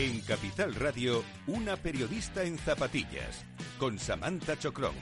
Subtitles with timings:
[0.00, 3.44] En Capital Radio, una periodista en zapatillas,
[3.78, 4.94] con Samantha Chocrón.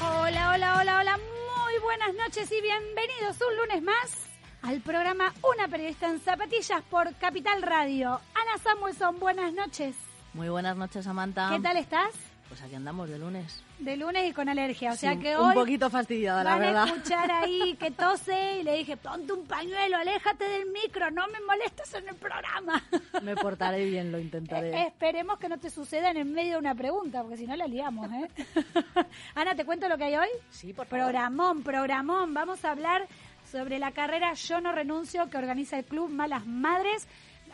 [0.00, 4.28] Hola, hola, hola, hola, muy buenas noches y bienvenidos un lunes más
[4.62, 8.20] al programa Una periodista en zapatillas por Capital Radio.
[8.34, 9.96] Ana Samuelson, buenas noches.
[10.32, 11.50] Muy buenas noches, Samantha.
[11.50, 12.25] ¿Qué tal estás?
[12.48, 13.60] Pues aquí andamos de lunes.
[13.80, 16.82] De lunes y con alergia, o sea que un hoy poquito fastidiada, la van verdad.
[16.84, 21.26] a escuchar ahí que tose y le dije, ponte un pañuelo, aléjate del micro, no
[21.26, 22.82] me molestes en el programa.
[23.22, 24.86] Me portaré bien, lo Eh, intentaré.
[24.86, 27.66] Esperemos que no te suceda en el medio de una pregunta, porque si no la
[27.66, 28.28] liamos, ¿eh?
[29.34, 30.28] Ana, ¿te cuento lo que hay hoy?
[30.50, 31.04] Sí, por favor.
[31.06, 32.32] Programón, programón.
[32.32, 33.06] Vamos a hablar
[33.50, 37.06] sobre la carrera Yo no renuncio que organiza el Club Malas Madres,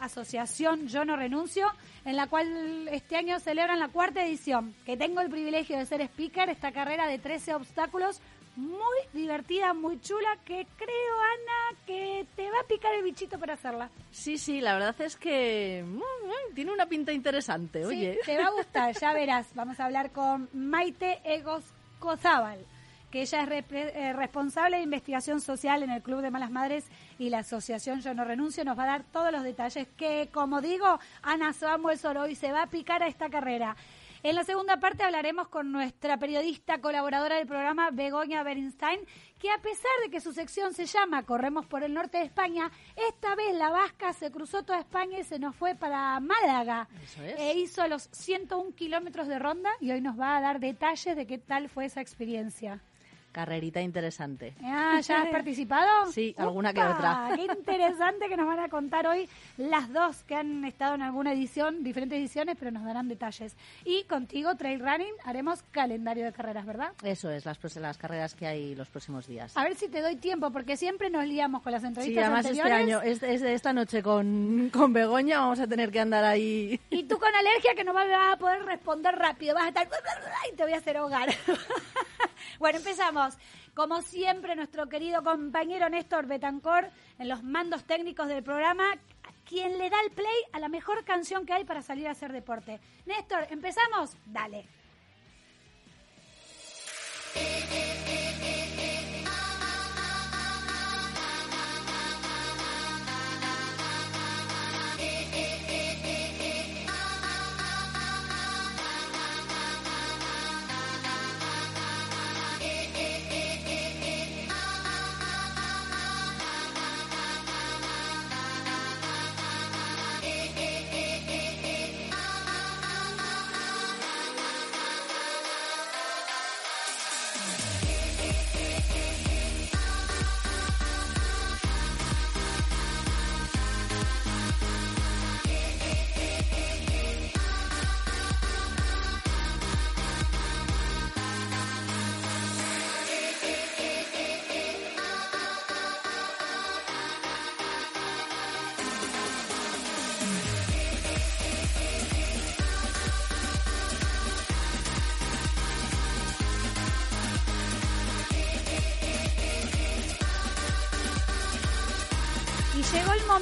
[0.05, 1.67] Asociación Yo no renuncio,
[2.05, 4.75] en la cual este año celebran la cuarta edición.
[4.85, 8.21] Que tengo el privilegio de ser speaker, esta carrera de 13 obstáculos.
[8.55, 13.55] Muy divertida, muy chula, que creo, Ana, que te va a picar el bichito para
[13.55, 13.89] hacerla.
[14.11, 18.19] Sí, sí, la verdad es que mm, mm, tiene una pinta interesante, oye.
[18.27, 19.47] Te va a gustar, ya verás.
[19.55, 21.65] Vamos a hablar con Maite Egos
[21.99, 22.59] Cozábal,
[23.13, 26.87] que ella es eh, responsable de investigación social en el Club de Malas Madres
[27.19, 28.65] y la Asociación Yo No Renuncio.
[28.65, 32.63] Nos va a dar todos los detalles que, como digo, Ana Samuel hoy se va
[32.63, 33.77] a picar a esta carrera.
[34.23, 39.01] En la segunda parte hablaremos con nuestra periodista colaboradora del programa, Begoña Bernstein,
[39.39, 42.71] que a pesar de que su sección se llama Corremos por el norte de España,
[42.97, 46.89] esta vez la vasca se cruzó toda España y se nos fue para Málaga.
[47.03, 47.39] Eso es.
[47.39, 51.27] E hizo los 101 kilómetros de ronda y hoy nos va a dar detalles de
[51.27, 52.81] qué tal fue esa experiencia.
[53.33, 54.55] Carrerita interesante.
[54.63, 56.13] Ah, ¿Ya has participado?
[56.13, 57.31] Sí, alguna que otra.
[57.35, 61.33] Qué interesante que nos van a contar hoy las dos que han estado en alguna
[61.33, 63.57] edición, diferentes ediciones, pero nos darán detalles.
[63.85, 66.93] Y contigo, Trail Running, haremos calendario de carreras, ¿verdad?
[67.03, 69.57] Eso es, las, las carreras que hay los próximos días.
[69.57, 72.45] A ver si te doy tiempo, porque siempre nos liamos con las Sí, entrevistas además
[72.47, 72.95] este anteriores.
[72.97, 76.79] año, es, es esta noche con, con Begoña, vamos a tener que andar ahí.
[76.91, 79.89] Y tú con alergia que no vas a poder responder rápido, vas a estar
[80.53, 81.29] y te voy a hacer hogar.
[82.59, 83.37] bueno, empezamos.
[83.75, 88.85] Como siempre, nuestro querido compañero Néstor Betancor en los mandos técnicos del programa,
[89.45, 92.33] quien le da el play a la mejor canción que hay para salir a hacer
[92.33, 92.81] deporte.
[93.07, 94.17] Néstor, ¿empezamos?
[94.27, 94.67] Dale.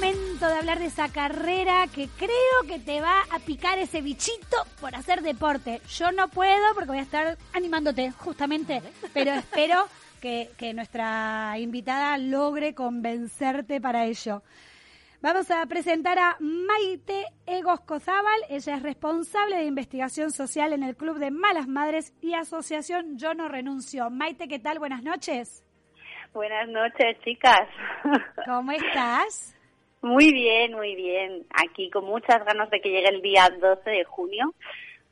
[0.01, 4.57] Momento de hablar de esa carrera que creo que te va a picar ese bichito
[4.79, 5.79] por hacer deporte.
[5.89, 8.81] Yo no puedo porque voy a estar animándote, justamente,
[9.13, 9.85] pero espero
[10.19, 14.41] que, que nuestra invitada logre convencerte para ello.
[15.21, 18.41] Vamos a presentar a Maite Egoscozábal.
[18.49, 23.35] Ella es responsable de investigación social en el Club de Malas Madres y Asociación Yo
[23.35, 24.09] No Renuncio.
[24.09, 24.79] Maite, ¿qué tal?
[24.79, 25.63] Buenas noches.
[26.33, 27.67] Buenas noches, chicas.
[28.47, 29.55] ¿Cómo estás?
[30.01, 31.45] Muy bien, muy bien.
[31.53, 34.53] Aquí con muchas ganas de que llegue el día 12 de junio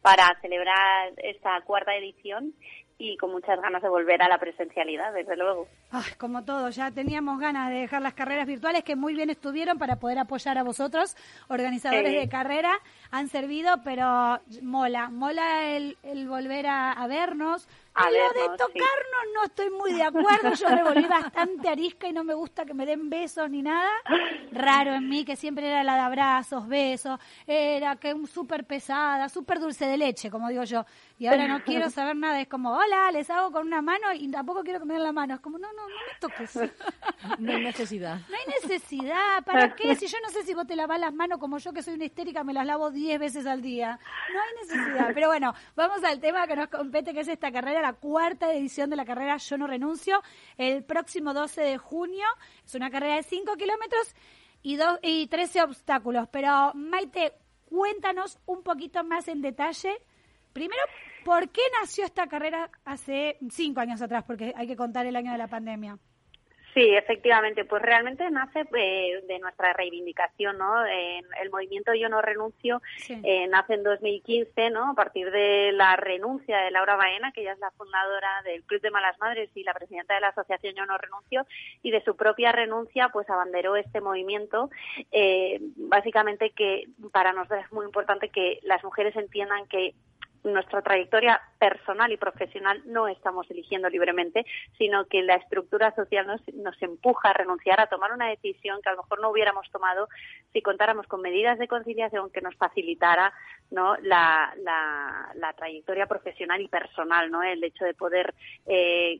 [0.02, 2.54] para celebrar esta cuarta edición
[3.02, 5.68] y con muchas ganas de volver a la presencialidad, desde luego.
[5.92, 9.78] Ay, como todo, ya teníamos ganas de dejar las carreras virtuales que muy bien estuvieron
[9.78, 11.16] para poder apoyar a vosotros,
[11.48, 12.18] organizadores Sí.
[12.18, 12.72] de carrera,
[13.12, 17.70] han servido, pero mola, mola el, el volver a, a vernos.
[17.94, 18.58] A lo de sí.
[18.58, 22.66] tocarnos no estoy muy de acuerdo, yo me volví bastante arisca y no me gusta
[22.66, 23.90] que me den besos ni nada.
[24.52, 29.28] Raro en mí, que siempre era la de abrazos, besos, era que un súper pesada,
[29.30, 30.86] súper dulce de leche, como digo yo.
[31.20, 34.32] Y ahora no quiero saber nada, es como, hola, les hago con una mano y
[34.32, 35.34] tampoco quiero que me den la mano.
[35.34, 36.72] Es como, no, no, no me toques.
[37.40, 38.22] No hay necesidad.
[38.30, 39.44] No hay necesidad.
[39.44, 39.96] ¿Para qué?
[40.00, 42.06] Si yo no sé si vos te lavas las manos como yo, que soy una
[42.06, 44.00] histérica, me las lavo 10 veces al día.
[44.34, 45.10] No hay necesidad.
[45.14, 48.90] Pero bueno, vamos al tema que nos compete, que es esta carrera, la cuarta edición
[48.90, 50.22] de la carrera Yo no renuncio,
[50.58, 52.28] el próximo 12 de junio.
[52.66, 54.16] Es una carrera de 5 kilómetros
[54.64, 56.30] y, dos, y 13 obstáculos.
[56.32, 57.34] Pero Maite,
[57.66, 59.98] cuéntanos un poquito más en detalle.
[60.54, 60.82] Primero,
[61.24, 64.24] ¿por qué nació esta carrera hace cinco años atrás?
[64.26, 65.98] Porque hay que contar el año de la pandemia.
[66.74, 70.86] Sí, efectivamente, pues realmente nace eh, de nuestra reivindicación, ¿no?
[70.86, 74.92] el movimiento Yo no renuncio eh, nace en 2015, ¿no?
[74.92, 78.82] A partir de la renuncia de Laura Baena, que ella es la fundadora del Club
[78.82, 81.48] de Malas Madres y la presidenta de la asociación Yo no renuncio,
[81.82, 84.70] y de su propia renuncia, pues abanderó este movimiento.
[85.12, 89.96] Eh, básicamente que para nosotros es muy importante que las mujeres entiendan que
[90.44, 94.46] nuestra trayectoria personal y profesional no estamos eligiendo libremente,
[94.78, 98.90] sino que la estructura social nos, nos, empuja a renunciar a tomar una decisión que
[98.90, 100.08] a lo mejor no hubiéramos tomado
[100.54, 103.34] si contáramos con medidas de conciliación que nos facilitara
[103.72, 103.96] ¿no?
[103.98, 107.44] la, la, trayectoria profesional y personal, ¿no?
[107.44, 108.34] el hecho de poder
[108.66, 109.20] eh,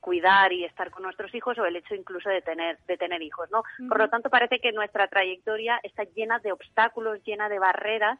[0.00, 3.48] cuidar y estar con nuestros hijos o el hecho incluso de tener, de tener hijos.
[3.52, 3.62] ¿no?
[3.88, 8.18] Por lo tanto, parece que nuestra trayectoria está llena de obstáculos, llena de barreras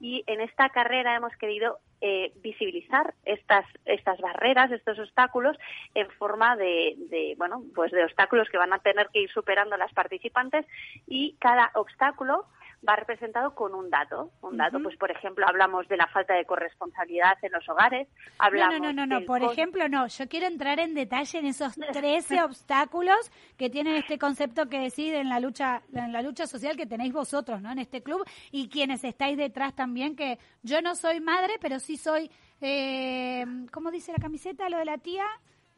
[0.00, 5.56] y en esta carrera hemos querido eh, visibilizar estas estas barreras, estos obstáculos
[5.94, 9.76] en forma de, de, bueno pues de obstáculos que van a tener que ir superando
[9.76, 10.66] las participantes
[11.06, 12.46] y cada obstáculo
[12.86, 14.30] va representado con un dato.
[14.42, 18.08] Un dato, pues por ejemplo, hablamos de la falta de corresponsabilidad en los hogares.
[18.38, 19.26] Hablamos no, no, no, no, no.
[19.26, 20.06] por ejemplo, no.
[20.06, 25.20] Yo quiero entrar en detalle en esos 13 obstáculos que tienen este concepto que decide
[25.20, 27.72] en la lucha, en la lucha social que tenéis vosotros, ¿no?
[27.72, 31.96] En este club y quienes estáis detrás también, que yo no soy madre, pero sí
[31.96, 32.30] soy,
[32.60, 34.68] eh, ¿cómo dice la camiseta?
[34.68, 35.26] Lo de la tía,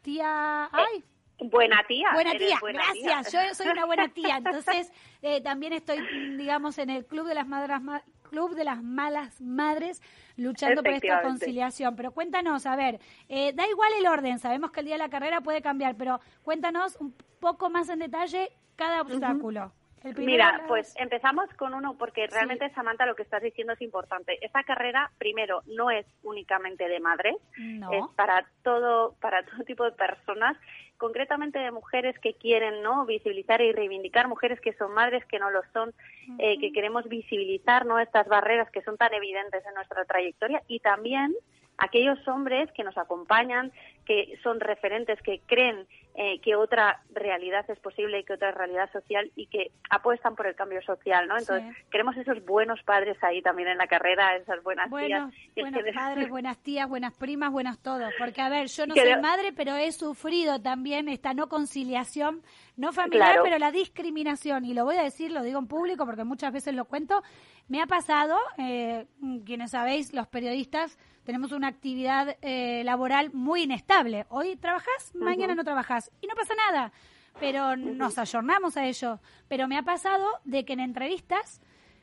[0.02, 1.04] tía, eh, ay.
[1.40, 2.08] Buena tía.
[2.12, 3.32] Buena tía, gracias.
[3.32, 4.36] Yo soy una buena tía.
[4.36, 4.92] Entonces,
[5.22, 5.98] eh, también estoy,
[6.36, 7.78] digamos, en el club de las madres,
[8.22, 10.00] club de las malas madres,
[10.36, 11.96] luchando por esta conciliación.
[11.96, 15.10] Pero cuéntanos, a ver, eh, da igual el orden, sabemos que el día de la
[15.10, 19.72] carrera puede cambiar, pero cuéntanos un poco más en detalle cada obstáculo.
[20.16, 24.38] Mira, pues empezamos con uno porque realmente Samantha lo que estás diciendo es importante.
[24.40, 29.92] Esta carrera primero no es únicamente de madres, es para todo para todo tipo de
[29.92, 30.56] personas,
[30.96, 35.50] concretamente de mujeres que quieren no visibilizar y reivindicar mujeres que son madres que no
[35.50, 35.92] lo son,
[36.38, 40.62] eh, que queremos visibilizar no estas barreras que son tan evidentes en nuestra trayectoria.
[40.66, 41.34] Y también
[41.80, 43.72] aquellos hombres que nos acompañan,
[44.06, 48.90] que son referentes, que creen eh, que otra realidad es posible y que otra realidad
[48.92, 51.38] social y que apuestan por el cambio social, ¿no?
[51.38, 55.32] Entonces, queremos esos buenos padres ahí también en la carrera, esas buenas tías.
[55.56, 58.12] Buenos padres, buenas tías, buenas primas, buenos todos.
[58.18, 62.42] Porque, a ver, yo no soy madre, pero he sufrido también esta no conciliación,
[62.76, 64.64] no familiar, pero la discriminación.
[64.64, 67.22] Y lo voy a decir, lo digo en público porque muchas veces lo cuento.
[67.68, 69.06] Me ha pasado, eh,
[69.46, 74.26] quienes sabéis, los periodistas, tenemos una actividad eh, laboral muy inestable.
[74.28, 76.92] Hoy trabajas, mañana no trabajas y no pasa nada.
[77.38, 79.20] Pero nos ayornamos a ello.
[79.48, 81.60] Pero me ha pasado de que en entrevistas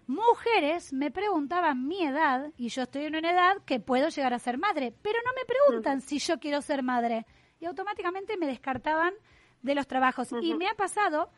[0.08, 4.40] mujeres me preguntaban mi edad y yo estoy en una edad que puedo llegar a
[4.40, 7.26] ser madre, pero no me preguntan si yo quiero ser madre
[7.60, 9.14] y automáticamente me descartaban
[9.62, 10.30] de los trabajos.
[10.42, 11.30] Y me ha pasado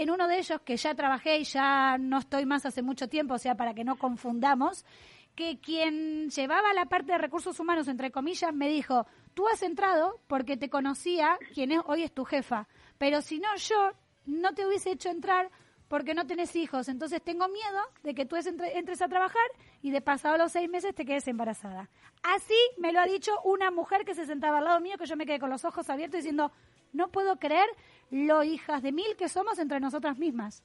[0.00, 3.34] en uno de ellos que ya trabajé y ya no estoy más hace mucho tiempo,
[3.34, 4.86] o sea, para que no confundamos,
[5.34, 10.18] que quien llevaba la parte de recursos humanos, entre comillas, me dijo, tú has entrado
[10.26, 12.66] porque te conocía quien es, hoy es tu jefa,
[12.96, 13.90] pero si no, yo
[14.24, 15.50] no te hubiese hecho entrar
[15.86, 16.88] porque no tenés hijos.
[16.88, 19.42] Entonces tengo miedo de que tú entres a trabajar
[19.82, 21.90] y de pasado los seis meses te quedes embarazada.
[22.22, 25.16] Así me lo ha dicho una mujer que se sentaba al lado mío, que yo
[25.16, 26.52] me quedé con los ojos abiertos diciendo,
[26.92, 27.68] no puedo creer
[28.10, 30.64] lo hijas de mil que somos entre nosotras mismas.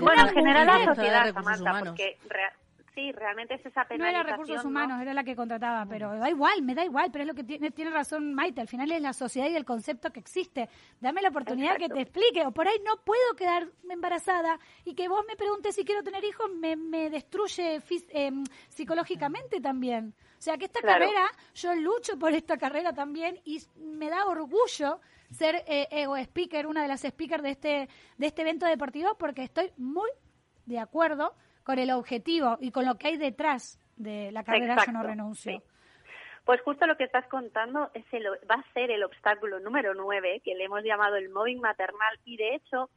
[0.00, 2.18] bueno, en general la sociedad, Samantha, porque
[2.94, 3.98] sí, realmente es esa penalización.
[3.98, 7.22] No era recursos humanos, era la que contrataba, pero da igual, me da igual, pero
[7.22, 10.10] es lo que tiene, tiene razón Maite, al final es la sociedad y el concepto
[10.10, 10.68] que existe.
[11.00, 15.08] Dame la oportunidad que te explique, o por ahí no puedo quedar embarazada y que
[15.08, 18.32] vos me preguntes si quiero tener hijos me, me destruye eh,
[18.68, 20.14] psicológicamente también.
[20.38, 25.00] O sea que esta carrera, yo lucho por esta carrera también y me da orgullo
[25.30, 29.42] ser eh, ego speaker, una de las speakers de este, de este evento deportivo, porque
[29.42, 30.10] estoy muy
[30.66, 34.92] de acuerdo con el objetivo y con lo que hay detrás de la carrera Yo
[34.92, 35.62] no renuncio.
[36.44, 40.40] Pues justo lo que estás contando es el, va a ser el obstáculo número nueve,
[40.44, 42.88] que le hemos llamado el mobbing maternal, y de hecho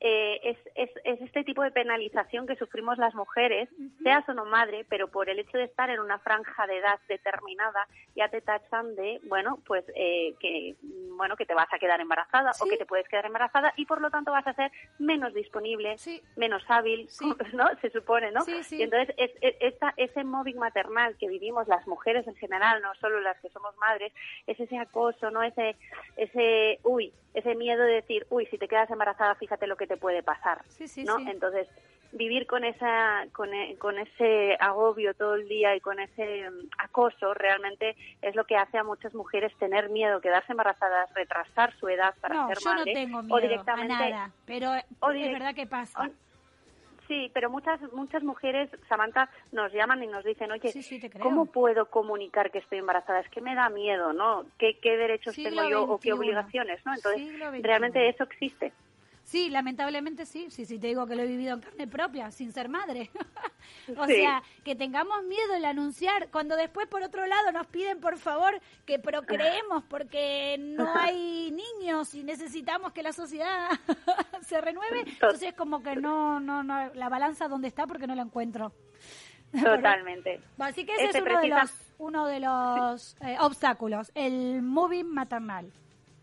[0.00, 3.68] eh, es, es, es, este tipo de penalización que sufrimos las mujeres,
[4.02, 7.00] seas o no madre, pero por el hecho de estar en una franja de edad
[7.08, 10.76] determinada, ya te tachan de, bueno, pues eh, que,
[11.16, 14.02] bueno, que te vas a quedar embarazada o que te puedes quedar embarazada y por
[14.02, 15.96] lo tanto vas a ser menos disponible,
[16.36, 17.08] menos hábil,
[17.54, 17.68] ¿no?
[17.80, 18.40] Se supone, ¿no?
[18.70, 23.20] Y entonces es, esta, ese móvil maternal que vivimos las mujeres en general, no solo
[23.20, 24.12] las que somos madres,
[24.46, 25.42] es ese acoso, ¿no?
[25.42, 25.76] Ese,
[26.16, 29.96] ese, uy, ese miedo de decir, uy, si te quedas embarazada, fíjate lo que te
[29.96, 30.62] puede pasar,
[31.04, 31.18] ¿no?
[31.18, 31.68] Entonces,
[32.12, 36.68] vivir con esa con, e, con, ese agobio todo el día y con ese mm,
[36.78, 41.88] acoso realmente es lo que hace a muchas mujeres tener miedo, quedarse embarazadas, retrasar su
[41.88, 45.54] edad para ser madre yo no tengo miedo o directamente a nada, pero es verdad
[45.54, 46.10] que pasa.
[47.08, 50.72] Sí, pero muchas muchas mujeres, Samantha, nos llaman y nos dicen, oye,
[51.20, 53.20] ¿cómo puedo comunicar que estoy embarazada?
[53.20, 54.44] Es que me da miedo, ¿no?
[54.58, 56.94] ¿Qué, qué derechos tengo yo o qué obligaciones, no?
[56.94, 58.72] Entonces, realmente eso existe.
[59.26, 60.46] Sí, lamentablemente sí.
[60.50, 63.10] Sí, sí, te digo que lo he vivido en carne propia, sin ser madre.
[63.98, 68.18] o sea, que tengamos miedo el anunciar, cuando después, por otro lado, nos piden, por
[68.18, 73.70] favor, que procreemos porque no hay niños y necesitamos que la sociedad
[74.46, 75.00] se renueve.
[75.00, 78.72] Entonces, como que no, no, no, la balanza dónde está porque no la encuentro.
[79.60, 80.40] Totalmente.
[80.58, 85.72] así que ese es uno de los, uno de los eh, obstáculos, el moving maternal.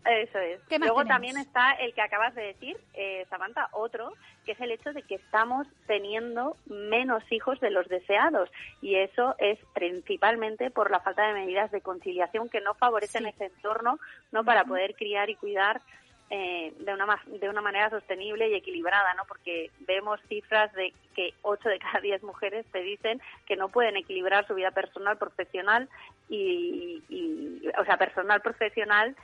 [0.04, 0.60] Eso es.
[0.78, 4.12] Luego también está el que acabas de decir, eh, Samantha, otro,
[4.44, 8.50] que es el hecho de que estamos teniendo menos hijos de los deseados.
[8.82, 13.46] Y eso es principalmente por la falta de medidas de conciliación que no favorecen ese
[13.46, 13.98] entorno
[14.30, 15.80] no para poder criar y cuidar
[16.28, 19.24] eh, de, una, de una manera sostenible y equilibrada, ¿no?
[19.26, 23.96] Porque vemos cifras de que 8 de cada 10 mujeres te dicen que no pueden
[23.96, 25.88] equilibrar su vida personal, profesional
[26.28, 29.16] y, y o sea, personal, profesional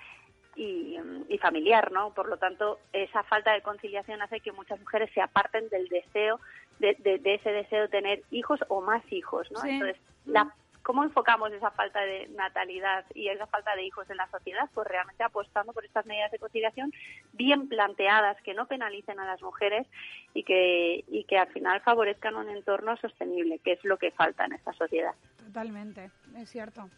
[0.56, 2.12] y, familiar, ¿no?
[2.12, 6.38] Por lo tanto, esa falta de conciliación hace que muchas mujeres se aparten del deseo,
[6.78, 9.64] de, ese deseo de tener hijos o más hijos, ¿no?
[9.64, 14.28] Entonces, la, ¿cómo enfocamos esa falta de natalidad y esa falta de hijos en la
[14.28, 14.68] sociedad?
[14.74, 16.92] Pues realmente apostando por estas medidas de conciliación
[17.32, 19.86] bien planteadas, que no penalicen a las mujeres
[20.34, 24.44] y que, y que al final favorezcan un entorno sostenible, que es lo que falta
[24.44, 25.14] en esta sociedad.
[25.38, 26.88] Totalmente, es cierto.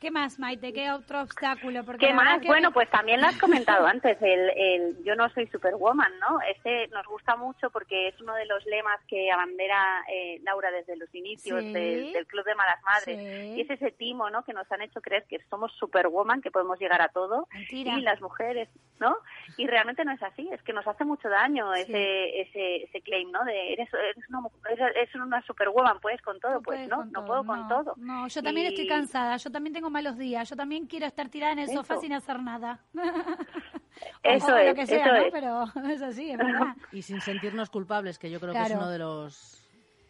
[0.00, 0.72] ¿Qué más, Maite?
[0.72, 1.84] ¿Qué otro obstáculo?
[1.84, 2.40] Porque ¿Qué más?
[2.46, 6.40] Bueno, pues también lo has comentado antes, el, el yo no soy superwoman, ¿no?
[6.40, 10.96] Este nos gusta mucho porque es uno de los lemas que abandera eh, Laura desde
[10.96, 13.56] los inicios del, Club de Malas Madres.
[13.56, 14.42] Y es ese timo, ¿no?
[14.42, 17.46] Que nos han hecho creer que somos superwoman, que podemos llegar a todo.
[17.68, 19.16] Y las mujeres, ¿no?
[19.58, 23.30] Y realmente no es así, es que nos hace mucho daño ese, ese, ese claim,
[23.30, 23.44] ¿no?
[23.44, 24.48] De eres, eres, una,
[24.94, 26.62] eres una superwoman, puedes con todo.
[26.62, 27.94] pues no, no puedo con todo.
[27.98, 30.48] No, yo también estoy cansada, yo también tengo malos días.
[30.48, 32.80] Yo también quiero estar tirada en el sofá sin hacer nada.
[34.22, 35.24] eso es, lo que sea, ¿no?
[35.30, 36.74] Pero es así, es verdad.
[36.92, 39.56] Y sin sentirnos culpables, que yo creo que es uno de los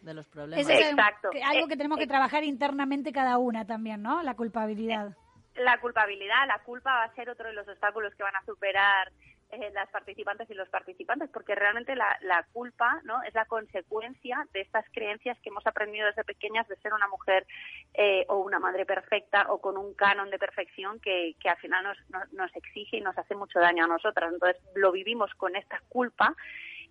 [0.01, 0.67] de los problemas.
[0.67, 1.29] es Exacto.
[1.45, 4.23] algo que tenemos que eh, trabajar internamente cada una también, ¿no?
[4.23, 5.15] La culpabilidad.
[5.55, 9.11] La culpabilidad, la culpa va a ser otro de los obstáculos que van a superar
[9.51, 14.47] eh, las participantes y los participantes, porque realmente la, la, culpa no es la consecuencia
[14.53, 17.45] de estas creencias que hemos aprendido desde pequeñas de ser una mujer
[17.93, 21.83] eh, o una madre perfecta o con un canon de perfección que, que al final
[21.83, 24.31] nos, nos, nos exige y nos hace mucho daño a nosotras.
[24.33, 26.35] Entonces lo vivimos con esta culpa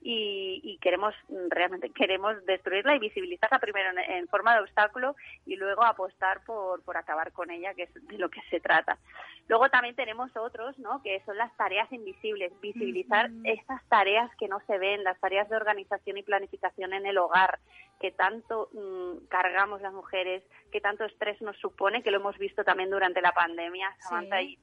[0.03, 1.15] y, queremos
[1.49, 5.15] realmente queremos destruirla y visibilizarla primero en, forma de obstáculo
[5.47, 8.99] y luego apostar por, por acabar con ella, que es de lo que se trata.
[9.49, 11.03] Luego también tenemos otros, ¿no?
[11.03, 15.57] Que son las tareas invisibles, visibilizar estas tareas que no se ven, las tareas de
[15.57, 17.59] organización y planificación en el hogar,
[18.01, 20.43] que tanto mm, cargamos las mujeres,
[20.73, 24.59] que tanto estrés nos supone, que lo hemos visto también durante la pandemia, Samantha, y,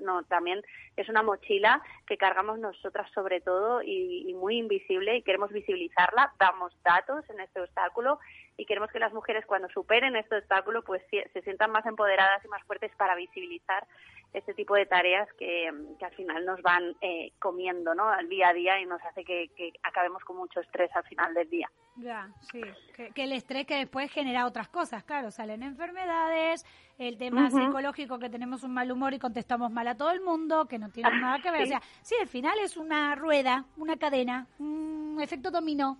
[0.00, 0.62] no, también
[0.96, 6.72] es una mochila que cargamos nosotras sobre todo y, muy invisible y queremos visibilizarla, damos
[6.82, 8.18] datos en este obstáculo
[8.56, 12.48] y queremos que las mujeres cuando superen este obstáculo pues se sientan más empoderadas y
[12.48, 13.86] más fuertes para visibilizar
[14.32, 18.08] este tipo de tareas que, al final nos van eh, comiendo ¿no?
[18.08, 19.50] al día a día y nos hace que,
[19.82, 21.70] acabemos con mucho estrés al final del día.
[21.96, 22.62] Ya, sí.
[22.94, 26.64] Que, el estrés que después genera otras cosas, claro, salen enfermedades,
[27.08, 30.66] el tema psicológico que tenemos un mal humor y contestamos mal a todo el mundo,
[30.66, 31.62] que no tiene nada que ver.
[31.62, 35.98] O sea, sí, al final es una rueda, una cadena, un efecto dominó.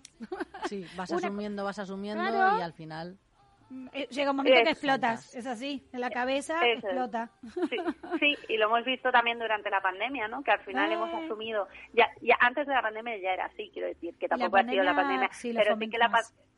[0.69, 3.19] Sí, vas asumiendo, vas asumiendo y al final
[3.93, 7.31] eh, llega un momento que explotas, es así, en la cabeza explota.
[8.19, 10.43] Sí, y lo hemos visto también durante la pandemia, ¿no?
[10.43, 11.25] Que al final hemos eh.
[11.25, 14.65] asumido, ya, ya antes de la pandemia ya era así, quiero decir, que tampoco ha
[14.65, 16.11] sido la pandemia, pero sí que la,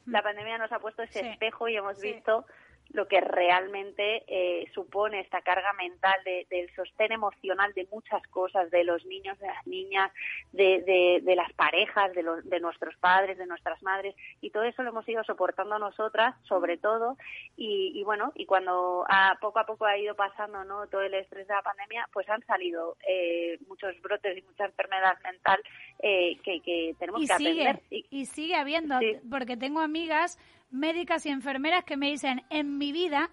[0.07, 2.47] la, pandemia nos ha puesto ese espejo y hemos visto
[2.95, 8.85] lo que realmente eh, supone esta carga mental del sostén emocional de muchas cosas, de
[8.85, 10.13] los niños, de las niñas,
[10.53, 14.85] de, de, las parejas, de, los, de nuestros padres, de nuestras madres, y todo eso
[14.85, 17.17] lo hemos ido soportando nosotras, sobre todo,
[17.57, 20.87] y, bueno, y cuando a, poco a poco ha ido pasando ¿no?
[20.87, 25.19] todo el estrés de la pandemia, pues han salido eh, muchos brotes y mucha enfermedad
[25.25, 25.61] mental
[25.99, 27.81] eh, que, tenemos que atender.
[27.91, 30.39] Y, sigue habiendo, porque tengo amigas
[30.75, 33.31] médicas y enfermeras que me dicen, en mi vida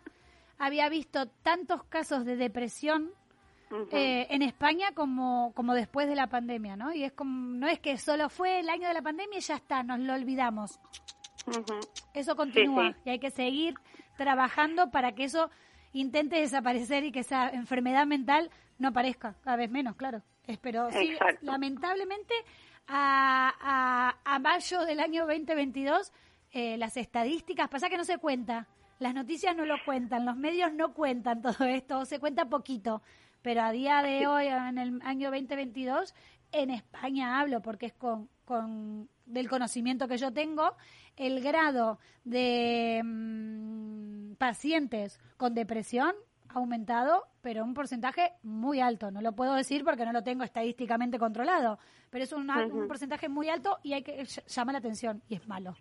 [0.58, 3.12] había visto tantos casos de depresión
[3.92, 6.94] eh, en España como, como después de la pandemia, ¿no?
[6.94, 9.56] Y es como, no es que solo fue el año de la pandemia y ya
[9.56, 10.80] está, nos lo olvidamos.
[12.14, 13.76] Eso continúa y hay que seguir
[14.18, 15.50] trabajando para que eso
[15.94, 20.22] intente desaparecer y que esa enfermedad mental no aparezca cada vez menos, claro.
[20.48, 20.92] Espero.
[20.92, 22.34] Sí, lamentablemente,
[22.88, 23.54] a,
[24.26, 26.12] a, a mayo del año 2022
[26.52, 28.68] eh, las estadísticas, pasa que no se cuenta,
[29.00, 33.02] las noticias no lo cuentan, los medios no cuentan todo esto, se cuenta poquito,
[33.42, 36.14] pero a día de hoy, en el año 2022,
[36.52, 40.76] en España hablo porque es con, con del conocimiento que yo tengo,
[41.16, 46.14] el grado de mm, pacientes con depresión
[46.50, 49.10] ha aumentado, pero un porcentaje muy alto.
[49.10, 51.80] No lo puedo decir porque no lo tengo estadísticamente controlado,
[52.10, 55.48] pero es un, un porcentaje muy alto y hay que llamar la atención y es
[55.48, 55.76] malo.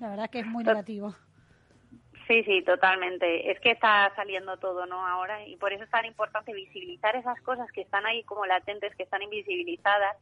[0.00, 1.14] La verdad que es muy negativo.
[2.28, 3.50] Sí, sí, totalmente.
[3.50, 5.06] Es que está saliendo todo, ¿no?
[5.06, 8.94] Ahora y por eso es tan importante visibilizar esas cosas que están ahí como latentes,
[8.94, 10.16] que están invisibilizadas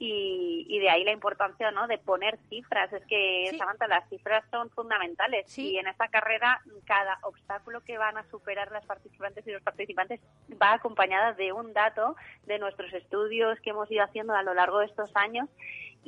[0.00, 1.88] y, de ahí la importancia, ¿no?
[1.88, 2.92] De poner cifras.
[2.92, 8.16] Es que, Samantha, las cifras son fundamentales y en esta carrera cada obstáculo que van
[8.16, 10.20] a superar las participantes y los participantes
[10.62, 12.14] va acompañada de un dato
[12.46, 15.48] de nuestros estudios que hemos ido haciendo a lo largo de estos años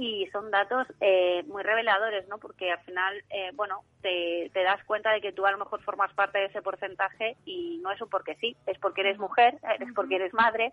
[0.01, 2.39] y son datos eh, muy reveladores, ¿no?
[2.39, 5.83] Porque al final, eh, bueno, te, te, das cuenta de que tú a lo mejor
[5.83, 9.59] formas parte de ese porcentaje y no es un porque sí, es porque eres mujer,
[9.79, 10.73] es porque eres madre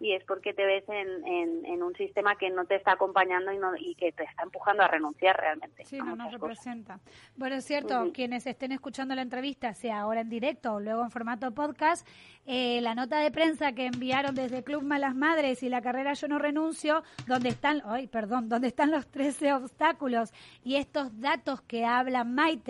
[0.00, 3.58] y es porque te ves en, en, un sistema que no te está acompañando y,
[3.58, 5.84] no, y que te está empujando a renunciar realmente.
[5.84, 6.98] Sí, no nos representa.
[7.36, 11.10] Bueno, es cierto, quienes estén escuchando la entrevista, sea ahora en directo o luego en
[11.10, 12.06] formato podcast,
[12.46, 16.28] eh, la nota de prensa que enviaron desde Club Malas Madres y la carrera Yo
[16.28, 21.84] No Renuncio, donde están, ay, perdón, donde están los 13 obstáculos y estos datos que
[21.84, 22.65] habla Maite,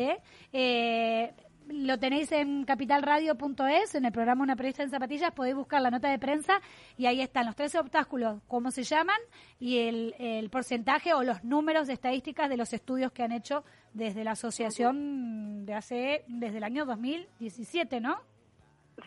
[0.52, 1.34] eh,
[1.68, 6.08] lo tenéis en capitalradio.es, en el programa Una periodista en zapatillas, podéis buscar la nota
[6.08, 6.60] de prensa
[6.96, 9.16] y ahí están los 13 obstáculos, cómo se llaman
[9.58, 13.64] y el, el porcentaje o los números de estadísticas de los estudios que han hecho
[13.92, 18.20] desde la asociación de hace, desde el año 2017, ¿no?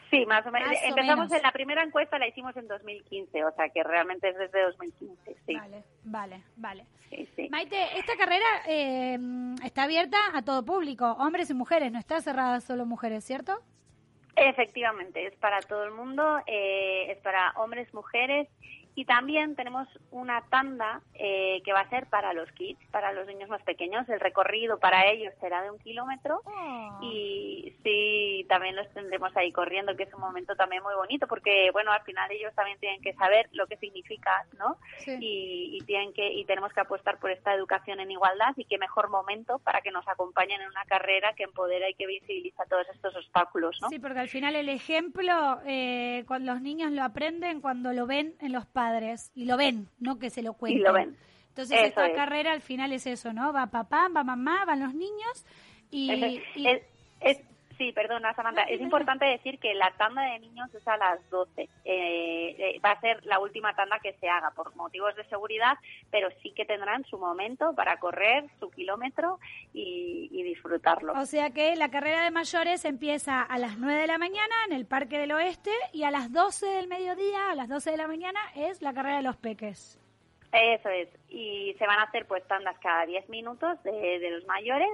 [0.10, 0.69] Sí, más o menos.
[0.84, 4.62] Empezamos en la primera encuesta, la hicimos en 2015, o sea que realmente es desde
[4.63, 5.56] 2015, sí.
[5.56, 6.86] Vale, vale, vale.
[7.49, 9.17] Maite, esta carrera eh,
[9.63, 13.60] está abierta a todo público, hombres y mujeres, no está cerrada solo mujeres, ¿cierto?
[14.36, 18.47] Efectivamente, es para todo el mundo, eh, es para hombres, mujeres
[19.00, 23.26] y también tenemos una tanda eh, que va a ser para los kids, para los
[23.28, 24.10] niños más pequeños.
[24.10, 27.00] El recorrido para ellos será de un kilómetro oh.
[27.02, 31.70] y sí, también los tendremos ahí corriendo, que es un momento también muy bonito porque,
[31.72, 34.76] bueno, al final ellos también tienen que saber lo que significa, ¿no?
[35.08, 39.10] Y, tienen que y tenemos que apostar por esta educación en igualdad y qué mejor
[39.10, 43.16] momento para que nos acompañen en una carrera que empodera y que visibiliza todos estos
[43.16, 43.88] obstáculos, ¿no?
[43.88, 48.36] Sí, porque al final el ejemplo, eh, cuando los niños lo aprenden cuando lo ven
[48.42, 48.88] en los padres
[49.36, 50.82] y lo ven, no que se lo cuenten.
[50.82, 51.17] Y lo ven.
[51.49, 53.52] Entonces esta carrera al final es eso, ¿no?
[53.52, 55.45] Va papá, va mamá, van los niños
[55.91, 56.41] y...
[57.21, 57.41] Es,
[57.80, 61.62] sí, perdona Samantha, es importante decir que la tanda de niños es a las 12.
[61.63, 65.78] Eh, eh, va a ser la última tanda que se haga por motivos de seguridad,
[66.12, 69.39] pero sí que tendrán su momento para correr su kilómetro
[69.74, 71.13] y, y disfrutarlo.
[71.13, 74.74] O sea que la carrera de mayores empieza a las 9 de la mañana en
[74.74, 78.08] el Parque del Oeste y a las 12 del mediodía, a las 12 de la
[78.08, 79.98] mañana, es la carrera de los peques.
[80.52, 81.08] Eso es.
[81.30, 84.89] Y se van a hacer pues tandas cada 10 minutos de, de los mayores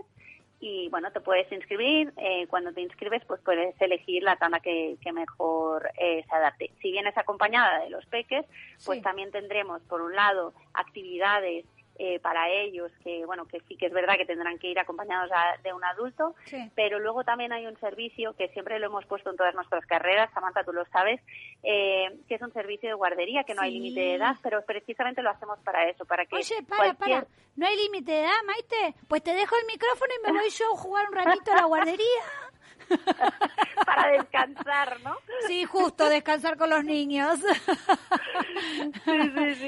[0.59, 2.13] y bueno, te puedes inscribir.
[2.17, 6.71] Eh, cuando te inscribes, pues puedes elegir la tanda que, que mejor eh, se adapte.
[6.81, 8.45] Si vienes acompañada de los peques,
[8.85, 11.65] pues también tendremos, por un lado, actividades
[11.97, 15.29] eh, para ellos, que bueno, que sí que es verdad que tendrán que ir acompañados
[15.63, 16.35] de un adulto,
[16.75, 20.29] pero luego también hay un servicio que siempre lo hemos puesto en todas nuestras carreras,
[20.33, 21.21] Samantha, tú lo sabes,
[21.63, 25.21] eh, que es un servicio de guardería, que no hay límite de edad, pero precisamente
[25.21, 28.95] lo hacemos para eso, para que Oye, para, para, ¿no hay límite de edad, Maite?
[29.07, 31.65] Pues te dejo el micrófono y me voy yo a jugar un ratito a la
[31.65, 32.23] guardería.
[33.85, 35.15] para descansar, ¿no?
[35.47, 37.39] Sí, justo, descansar con los niños.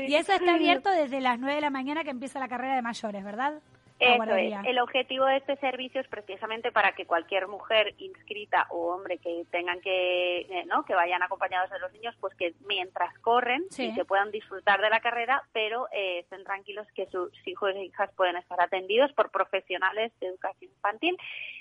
[0.08, 2.82] Y eso está abierto desde las 9 de la mañana que empieza la carrera de
[2.82, 3.62] mayores, ¿verdad?
[4.00, 4.54] Eso es.
[4.66, 9.44] El objetivo de este servicio es precisamente para que cualquier mujer inscrita o hombre que
[9.50, 10.84] tengan que, eh, ¿no?
[10.86, 14.90] Que vayan acompañados de los niños, pues que mientras corren y que puedan disfrutar de
[14.90, 19.32] la carrera, pero eh, estén tranquilos que sus hijos e hijas pueden estar atendidos por
[19.32, 21.18] profesionales de educación infantil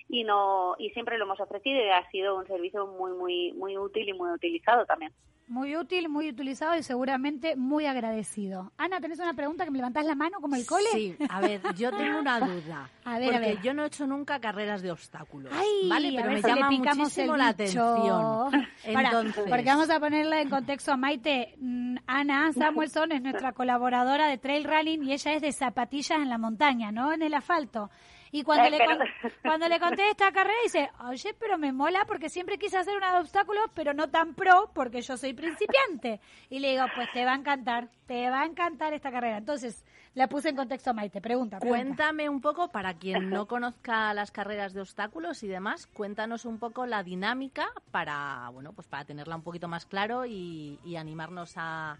[0.09, 3.79] y no y siempre lo hemos ofrecido y ha sido un servicio muy muy muy
[3.79, 5.13] útil y muy utilizado también.
[5.49, 8.73] Muy útil, muy utilizado y seguramente muy agradecido.
[8.79, 10.89] Ana, ¿tenés una pregunta que me levantás la mano como el cole?
[10.93, 12.91] Sí, a ver, yo tengo una duda.
[13.05, 13.63] A ver, porque a ver.
[13.63, 15.53] yo no he hecho nunca carreras de obstáculos.
[15.55, 16.09] Ay, ¿Vale?
[16.09, 18.51] a Pero ver me si llama picamos muchísimo el la atención.
[18.93, 21.55] Para, Entonces, porque vamos a ponerla en contexto a Maite.
[21.59, 26.29] Mm, Ana Samuelson es nuestra colaboradora de trail running y ella es de zapatillas en
[26.29, 27.13] la montaña, ¿no?
[27.13, 27.91] En el asfalto.
[28.33, 29.07] Y cuando, Eh, le, pero- con-
[29.43, 33.13] cuando le conté esta carrera, dice, oye, pero me mola porque siempre quise hacer una
[33.15, 36.21] de obstáculos, pero no tan pro porque yo soy principiante.
[36.51, 39.39] Y le digo, pues te va a encantar, te va a encantar esta carrera.
[39.39, 39.85] Entonces,
[40.17, 41.21] la puse en contexto a Maite.
[41.21, 41.85] Pregunta, pregunta.
[41.85, 46.59] Cuéntame un poco, para quien no conozca las carreras de obstáculos y demás, cuéntanos un
[46.59, 51.53] poco la dinámica para, bueno, pues para tenerla un poquito más claro y, y animarnos
[51.57, 51.99] a,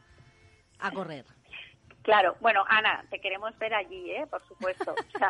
[0.81, 1.25] a correr.
[2.03, 4.27] Claro, bueno, Ana, te queremos ver allí, ¿eh?
[4.31, 4.93] Por supuesto.
[4.93, 5.29] O sea,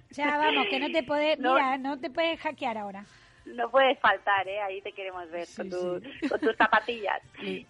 [0.10, 1.54] Ya vamos, que no te puede, No.
[1.54, 3.04] mira, no te puedes hackear ahora.
[3.46, 4.60] no puedes faltar, ¿eh?
[4.60, 7.20] Ahí te queremos ver con, tu- con tus zapatillas.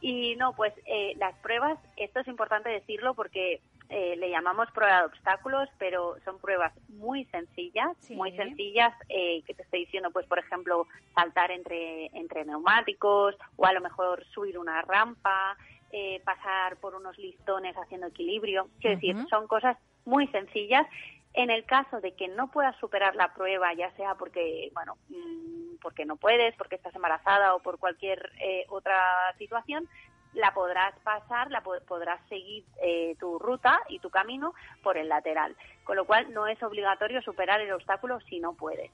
[0.00, 5.00] Y no, pues eh, las pruebas, esto es importante decirlo porque eh, le llamamos prueba
[5.00, 8.14] de obstáculos, pero son pruebas muy sencillas, Sí.
[8.16, 13.66] muy sencillas, eh, que te estoy diciendo, pues por ejemplo, saltar entre, entre neumáticos o
[13.66, 15.56] a lo mejor subir una rampa,
[15.92, 18.68] eh, pasar por unos listones haciendo equilibrio.
[18.80, 20.86] Quiero decir, son cosas muy sencillas.
[21.32, 25.76] En el caso de que no puedas superar la prueba, ya sea porque, bueno, mm,
[25.82, 28.98] porque no puedes, porque estás embarazada o por cualquier eh, otra
[29.38, 29.86] situación,
[30.34, 35.08] la podrás pasar, la po- podrás seguir eh, tu ruta y tu camino por el
[35.08, 35.56] lateral.
[35.84, 38.90] Con lo cual no es obligatorio superar el obstáculo si no puedes.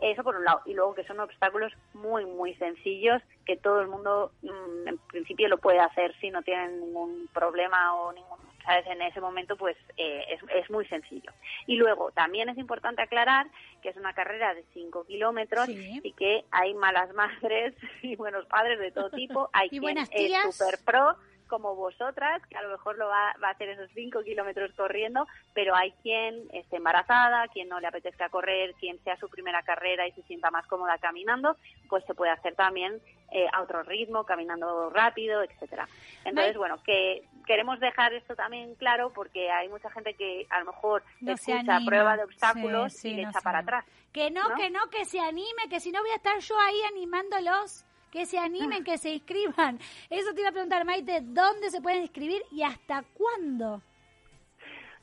[0.00, 0.62] Eso por un lado.
[0.64, 5.48] Y luego que son obstáculos muy, muy sencillos que todo el mundo mm, en principio
[5.48, 8.38] lo puede hacer si no tienen ningún problema o ningún...
[8.64, 8.86] ¿Sabes?
[8.86, 11.32] En ese momento, pues eh, es, es muy sencillo.
[11.66, 13.46] Y luego, también es importante aclarar
[13.82, 16.00] que es una carrera de 5 kilómetros Sí.
[16.04, 19.48] y que hay malas madres y buenos padres de todo tipo.
[19.52, 21.16] Hay Y quien buenas es super pro,
[21.50, 25.26] como vosotras, que a lo mejor lo va, va a hacer esos 5 kilómetros corriendo,
[25.52, 30.06] pero hay quien esté embarazada, quien no le apetezca correr, quien sea su primera carrera
[30.06, 31.56] y se sienta más cómoda caminando,
[31.88, 35.86] pues se puede hacer también eh, a otro ritmo, caminando rápido, etcétera.
[36.24, 40.66] Entonces, bueno, que queremos dejar esto también claro porque hay mucha gente que a lo
[40.66, 43.78] mejor No escucha prueba de obstáculos Sí, sí, y le no echa para anima.
[43.78, 43.94] atrás.
[44.12, 44.56] Que no, ¿no?
[44.56, 48.26] que no, que se anime, que si no voy a estar yo ahí animándolos, que
[48.26, 49.78] se animen, que se inscriban.
[50.08, 53.82] Eso te iba a preguntar, Maite, ¿dónde se pueden inscribir y hasta cuándo?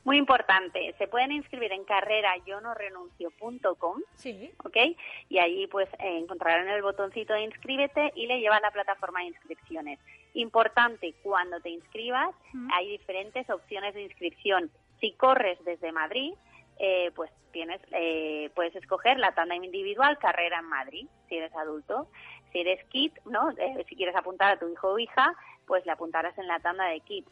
[0.04, 4.50] Muy importante, se pueden inscribir en carrerayonorenuncio.com Sí.
[4.64, 4.76] ¿ok?
[5.28, 9.20] Y allí pues eh, encontrarán el botoncito de inscríbete y le lleva a la plataforma
[9.20, 9.98] de inscripciones.
[10.32, 12.34] Importante, cuando te inscribas
[12.72, 14.70] hay diferentes opciones de inscripción.
[15.00, 16.32] Si corres desde Madrid,
[16.78, 22.08] eh, pues tienes, eh, puedes escoger la tanda individual carrera en Madrid, si eres adulto.
[22.52, 23.50] Si eres kit, ¿no?
[23.50, 25.34] Eh, si quieres apuntar a tu hijo o hija,
[25.66, 27.26] pues le apuntarás en la tanda de kit.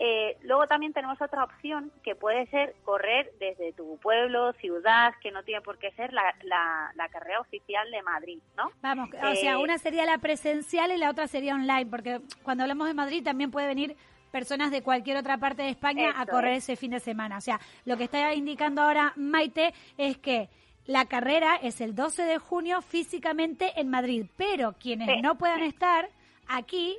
[0.00, 5.32] Eh, luego también tenemos otra opción que puede ser correr desde tu pueblo, ciudad, que
[5.32, 8.70] no tiene por qué ser la, la, la carrera oficial de Madrid, ¿no?
[8.80, 12.62] Vamos, o sea, Eh, una sería la presencial y la otra sería online, porque cuando
[12.62, 13.96] hablamos de Madrid también puede venir
[14.30, 16.64] personas de cualquier otra parte de España a correr es.
[16.64, 17.38] ese fin de semana.
[17.38, 20.48] O sea, lo que está indicando ahora Maite es que
[20.88, 25.20] la carrera es el 12 de junio físicamente en Madrid, pero quienes Sí.
[25.22, 26.08] no puedan estar
[26.48, 26.96] aquí,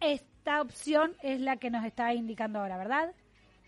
[0.00, 3.12] esta opción es la que nos está indicando ahora, ¿verdad?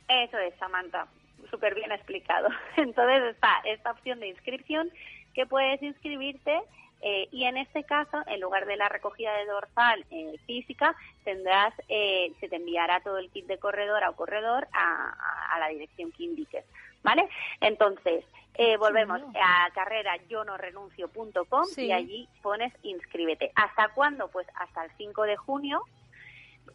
[0.08, 1.06] Eso es, Samantha,
[1.50, 2.48] súper bien explicado.
[2.76, 4.90] Entonces está esta opción de inscripción
[5.34, 6.56] que puedes inscribirte
[7.00, 11.74] eh, y en este caso, en lugar de la recogida de dorsal eh, física, tendrás,
[11.88, 15.68] eh, se te enviará todo el kit de corredora o corredor a, a- a la
[15.68, 16.64] dirección que indiques,
[17.04, 17.28] ¿vale?
[17.60, 21.86] Entonces, eh, volvemos a carrerayonorenuncio.com Sí.
[21.86, 23.52] y allí pones inscríbete.
[23.54, 24.28] ¿Hasta cuándo?
[24.28, 25.82] Pues hasta el 5 de junio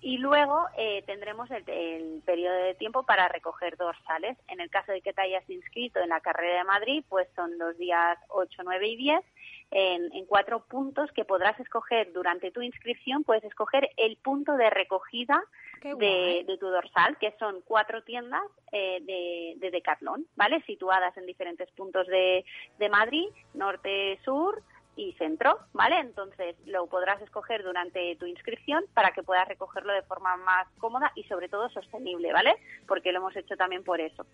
[0.02, 4.38] y luego eh, tendremos el, el periodo de tiempo para recoger dorsales.
[4.48, 7.58] En el caso de que te hayas inscrito en la carrera de Madrid, pues son
[7.58, 9.22] los días 8, 9 y 10
[9.72, 13.24] en, en cuatro puntos que podrás escoger durante tu inscripción.
[13.24, 15.44] Puedes escoger el punto de recogida
[15.82, 20.62] de, de tu dorsal, que son cuatro tiendas eh, de, de Decathlon, ¿vale?
[20.64, 22.44] Situadas en diferentes puntos de,
[22.78, 24.62] de Madrid, norte, sur
[24.96, 25.98] y centro, ¿vale?
[26.00, 31.14] Entonces lo podrás escoger durante tu inscripción para que puedas recogerlo de forma más cómoda
[31.16, 32.56] y sobre todo sostenible, ¿vale?
[32.86, 34.26] Porque lo hemos hecho también por eso.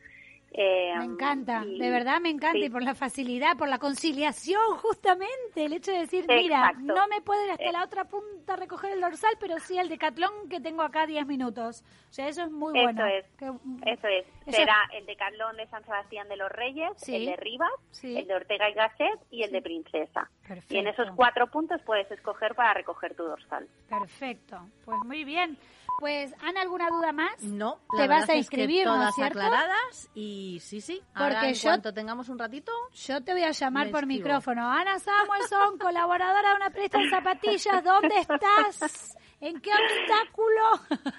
[0.58, 2.66] Eh, Me encanta, y- de verdad me encanta sí.
[2.66, 7.20] y por la facilidad, por la conciliación justamente, el hecho de decir, mira, no me
[7.22, 7.72] pueden hasta Eh.
[7.74, 11.84] la otra punta recoger el dorsal, pero sí el decatlón que tengo acá 10 minutos.
[12.10, 13.06] O sea, eso es muy Eso bueno.
[13.08, 13.26] es.
[13.38, 13.52] Que-
[13.92, 14.26] Eso es.
[14.46, 17.16] Eso- Será el de Carlón de San Sebastián de los Reyes, Sí.
[17.16, 18.18] el de Rivas, Sí.
[18.18, 20.30] el de Ortega y Gasset y el de Princesa.
[20.48, 20.74] Perfecto.
[20.74, 23.68] Y en esos cuatro puntos puedes escoger para recoger tu dorsal.
[23.90, 25.58] Perfecto, pues muy bien.
[26.00, 27.42] Pues, Ana, ¿alguna duda más?
[27.42, 29.40] No, Te vas a es que inscribir, ¿no es todas cierto?
[29.40, 31.02] aclaradas y sí, sí.
[31.14, 34.24] Ahora, Porque en yo- cuanto tengamos un ratito, Yo te voy a llamar por escribo.
[34.26, 34.70] micrófono.
[34.70, 39.18] Ana Samuelson, colaboradora de una presta en zapatillas, ¿dónde estás?
[39.40, 41.12] ¿En qué obstáculo?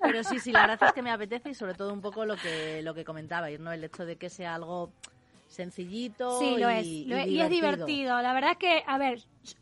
[0.00, 2.36] Pero sí, sí, la verdad es que me apetece y sobre todo un poco lo
[2.36, 3.72] que lo que comentabais, ¿no?
[3.72, 4.92] El hecho de que sea algo
[5.50, 6.86] sencillito Sí, lo y, es.
[6.86, 8.20] y lo es, y es divertido.
[8.22, 9.20] La verdad es que, a ver,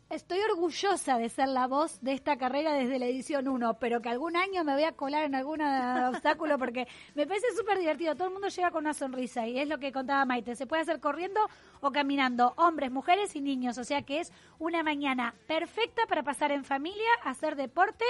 [0.09, 4.09] estoy orgullosa de ser la voz de esta carrera desde la edición 1, pero que
[4.09, 8.13] algún año me voy a colar en algún obstáculo porque me parece súper divertido.
[8.15, 10.55] Todo el mundo llega con una sonrisa y es lo que contaba Maite.
[10.55, 11.41] Se puede hacer corriendo
[11.81, 13.77] o caminando, hombres, mujeres y niños.
[13.79, 18.05] O sea que es una mañana perfecta para pasar en familia, hacer deporte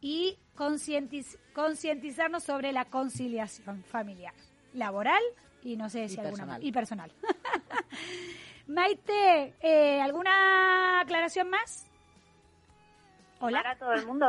[0.00, 4.34] y concientiz- concientizarnos sobre la conciliación familiar,
[4.74, 5.22] laboral
[5.62, 6.48] y no sé si Y alguna personal.
[6.58, 6.64] más.
[6.64, 7.12] Y personal.
[8.68, 11.86] Maite, eh, ¿alguna aclaración más?
[13.40, 13.62] Hola.
[13.66, 14.26] a todo el mundo.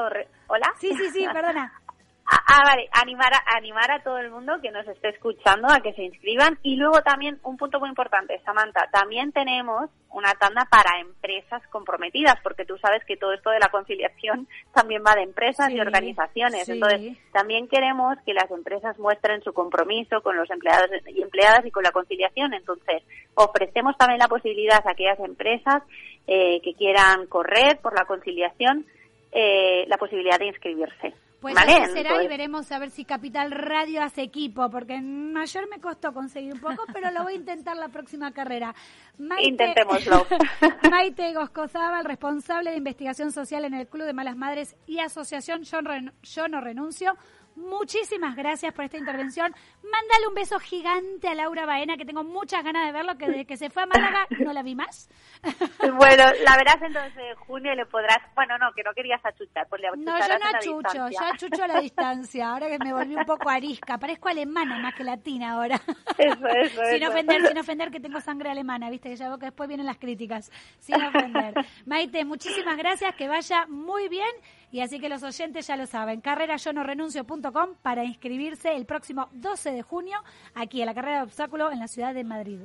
[0.48, 0.74] ¿Hola?
[0.80, 1.72] Sí, sí, sí, perdona.
[2.26, 5.82] Ah, ah, vale, animar a, animar a todo el mundo que nos esté escuchando a
[5.82, 6.58] que se inscriban.
[6.64, 12.36] Y luego también, un punto muy importante, Samantha, también tenemos una tanda para empresas comprometidas,
[12.42, 15.82] porque tú sabes que todo esto de la conciliación también va de empresas Sí, y
[15.82, 16.66] organizaciones.
[16.66, 16.72] sí.
[16.72, 21.72] Entonces, también queremos que las empresas muestren su compromiso con los empleados y empleadas y
[21.72, 22.54] con la conciliación.
[22.54, 23.04] Entonces,
[23.36, 25.84] ofrecemos también la posibilidad a aquellas empresas
[26.28, 28.86] eh, que quieran correr por la conciliación,
[29.34, 31.14] eh, la posibilidad de inscribirse.
[31.43, 31.73] Pues ¿Vale?
[31.73, 35.82] así será y veremos a ver si Capital Radio hace equipo, porque en ayer me
[35.82, 38.73] costó conseguir un poco, pero lo voy a intentar la próxima carrera.
[39.17, 40.25] Maite, Intentémoslo.
[40.89, 45.82] Maite Goscozábal, responsable de investigación social en el Club de Malas Madres y Asociación Yo,
[45.82, 47.17] Ren- Yo No Renuncio.
[47.56, 49.54] Muchísimas gracias por esta intervención.
[49.84, 53.46] Mándale un beso gigante a Laura Baena, que tengo muchas ganas de verlo, que desde
[53.46, 55.10] que se fue a Málaga no la vi más.
[55.96, 58.18] Bueno, la verás entonces de junio y le podrás...
[58.36, 61.68] Bueno, no, que no querías achuchar, pues le No, yo no achucho, yo achucho a
[61.68, 62.50] la distancia.
[62.50, 65.80] Ahora que me volví un poco arisca, parezco alemana más que latina ahora.
[66.18, 67.12] Eso, eso, sin eso.
[67.12, 69.98] ofender, sin ofender que tengo sangre alemana, viste, que ya veo que después vienen las
[69.98, 70.52] críticas.
[70.80, 71.54] Sin ofender.
[71.86, 74.32] Maite, muchísimas gracias, que vaya muy bien.
[74.74, 79.84] Y así que los oyentes ya lo saben, carrerayonorenuncio.com para inscribirse el próximo 12 de
[79.84, 80.18] junio
[80.56, 82.60] aquí en la carrera de obstáculo en la ciudad de Madrid.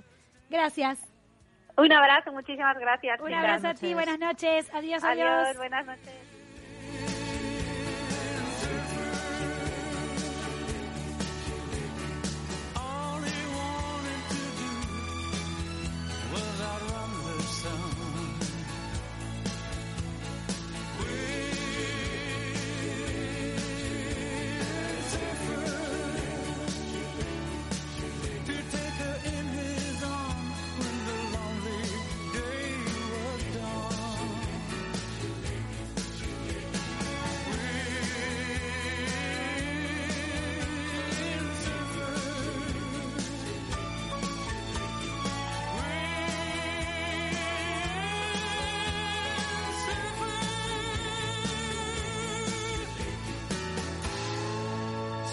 [0.49, 1.07] Gracias.
[1.77, 3.21] Un abrazo, muchísimas gracias.
[3.21, 4.71] Un abrazo a ti, buenas noches.
[4.73, 5.29] Adiós, adiós.
[5.29, 6.38] Adiós, buenas noches.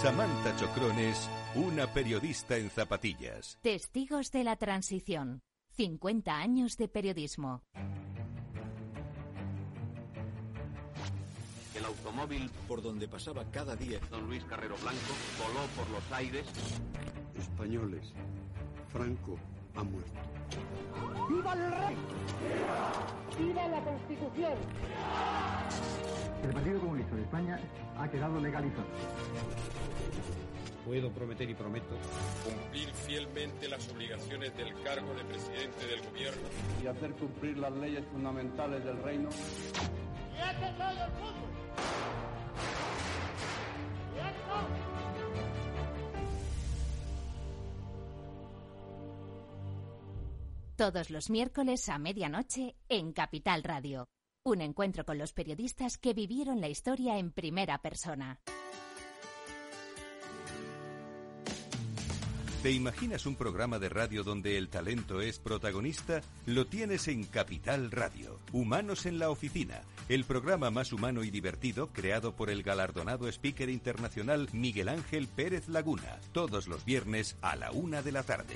[0.05, 3.57] Samantha Chocrones, una periodista en zapatillas.
[3.63, 5.41] Testigos de la Transición.
[5.77, 7.63] 50 años de periodismo.
[11.73, 13.99] El automóvil por donde pasaba cada día.
[14.11, 15.01] Don Luis Carrero Blanco
[15.39, 16.45] voló por los aires.
[17.39, 18.13] Españoles,
[18.93, 19.39] Franco
[19.75, 20.11] ha muerto.
[26.43, 27.59] El Partido Comunista de España
[27.97, 28.85] ha quedado legalizado.
[30.85, 31.95] Puedo prometer y prometo
[32.43, 36.47] cumplir fielmente las obligaciones del cargo de presidente del gobierno
[36.83, 39.29] y hacer cumplir las leyes fundamentales del reino.
[50.75, 54.09] Todos los miércoles a medianoche en Capital Radio.
[54.43, 58.41] Un encuentro con los periodistas que vivieron la historia en primera persona.
[62.61, 66.19] ¿Te imaginas un programa de radio donde el talento es protagonista?
[66.45, 68.41] Lo tienes en Capital Radio.
[68.51, 73.69] Humanos en la Oficina, el programa más humano y divertido creado por el galardonado speaker
[73.69, 78.55] internacional Miguel Ángel Pérez Laguna, todos los viernes a la una de la tarde.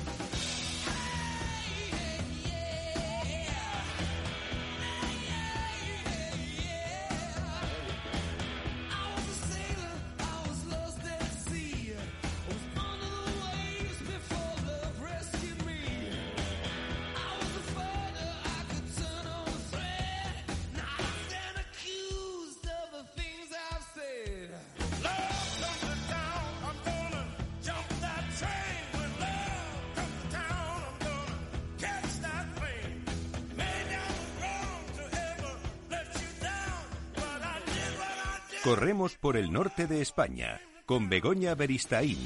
[39.19, 42.17] Por el norte de España con Begoña Beristain.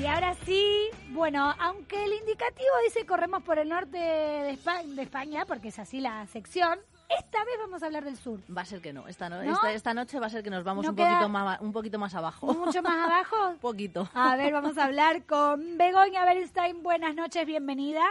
[0.00, 5.02] Y ahora sí, bueno, aunque el indicativo dice corremos por el norte de Espa- de
[5.02, 6.78] España, porque es así la sección,
[7.18, 8.40] esta vez vamos a hablar del sur.
[8.56, 9.06] Va a ser que no.
[9.06, 9.52] Esta, no- ¿No?
[9.52, 11.98] esta, esta noche va a ser que nos vamos ¿No un, poquito más, un poquito
[11.98, 12.52] más abajo.
[12.54, 13.54] Mucho más abajo.
[13.60, 14.08] poquito.
[14.14, 16.82] A ver, vamos a hablar con Begoña Beristain.
[16.82, 18.02] Buenas noches, bienvenida.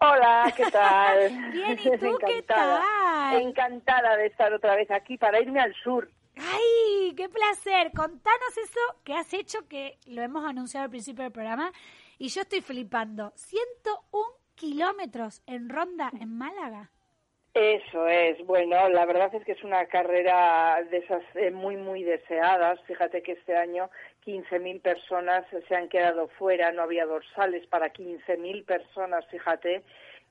[0.00, 1.50] Hola, ¿qué tal?
[1.52, 3.40] Bien, ¿y tú qué tal?
[3.40, 6.08] Encantada de estar otra vez aquí para irme al sur.
[6.36, 7.90] ¡Ay, qué placer!
[7.96, 11.72] Contanos eso que has hecho, que lo hemos anunciado al principio del programa,
[12.16, 13.32] y yo estoy flipando.
[13.34, 16.90] 101 kilómetros en ronda en Málaga.
[17.54, 22.04] Eso es, bueno, la verdad es que es una carrera de esas eh, muy, muy
[22.04, 22.78] deseadas.
[22.82, 23.90] Fíjate que este año
[24.24, 29.82] 15.000 personas se han quedado fuera, no había dorsales para 15.000 personas, fíjate.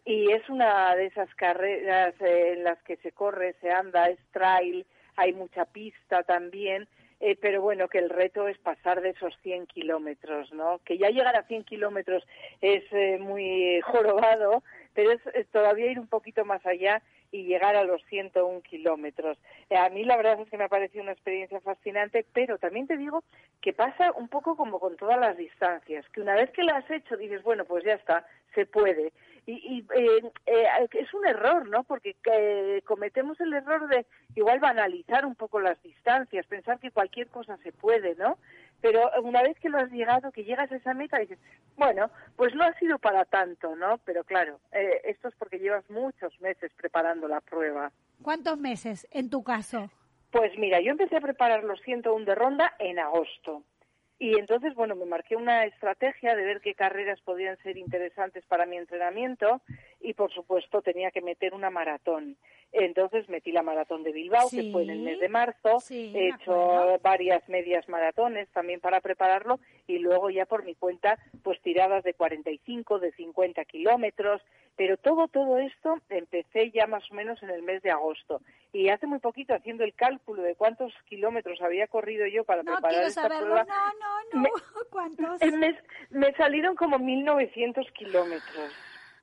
[0.06, 4.19] Y es una de esas carreras eh, en las que se corre, se anda, es
[4.32, 6.88] trail, hay mucha pista también.
[7.19, 10.80] eh, pero bueno, que el reto es pasar de esos 100 kilómetros, ¿no?
[10.86, 12.23] Que ya llegar a 100 kilómetros
[12.62, 17.76] es eh, muy jorobado, pero es, es todavía ir un poquito más allá y llegar
[17.76, 19.38] a los 101 kilómetros.
[19.70, 22.88] Eh, a mí la verdad es que me ha parecido una experiencia fascinante, pero también
[22.88, 23.24] te digo
[23.62, 26.90] que pasa un poco como con todas las distancias, que una vez que la has
[26.90, 29.12] hecho dices, bueno, pues ya está, se puede.
[29.46, 31.84] Y, y, eh, eh, es un error, ¿no?
[31.84, 37.28] Porque eh, cometemos el error de igual banalizar un poco las distancias, pensar que cualquier
[37.28, 38.38] cosa se puede, ¿no?
[38.82, 41.40] Pero una vez que lo has llegado, que llegas a esa meta, dices,
[41.76, 43.98] bueno, pues no ha sido para tanto, ¿no?
[44.06, 47.92] Pero claro, eh, esto es porque llevas muchos meses preparando la prueba.
[48.22, 49.90] ¿Cuántos meses en tu caso?
[50.32, 53.63] Pues mira, yo empecé a preparar los 101 de ronda en agosto.
[54.20, 58.66] Y entonces, bueno, me marqué una estrategia de ver qué carreras podían ser interesantes para
[58.66, 59.62] mi entrenamiento
[60.00, 62.38] y, por supuesto, tenía que meter una maratón.
[62.74, 65.80] Entonces metí la maratón de Bilbao, Sí, que fue en el mes de marzo.
[65.80, 71.18] sí, He hecho varias medias maratones también para prepararlo y luego ya por mi cuenta,
[71.44, 74.42] pues tiradas de 45, de 50 kilómetros.
[74.76, 78.42] Pero todo, todo esto empecé ya más o menos en el mes de agosto.
[78.74, 82.74] Y hace muy poquito, haciendo el cálculo de cuántos kilómetros había corrido yo para No
[82.74, 83.46] preparar esta saberlo.
[83.48, 84.42] prueba, No, no, no.
[84.42, 84.50] me-
[84.92, 85.42] ¿Cuántos?
[85.58, 85.80] me,
[86.12, 88.72] me salieron como 1.900 kilómetros.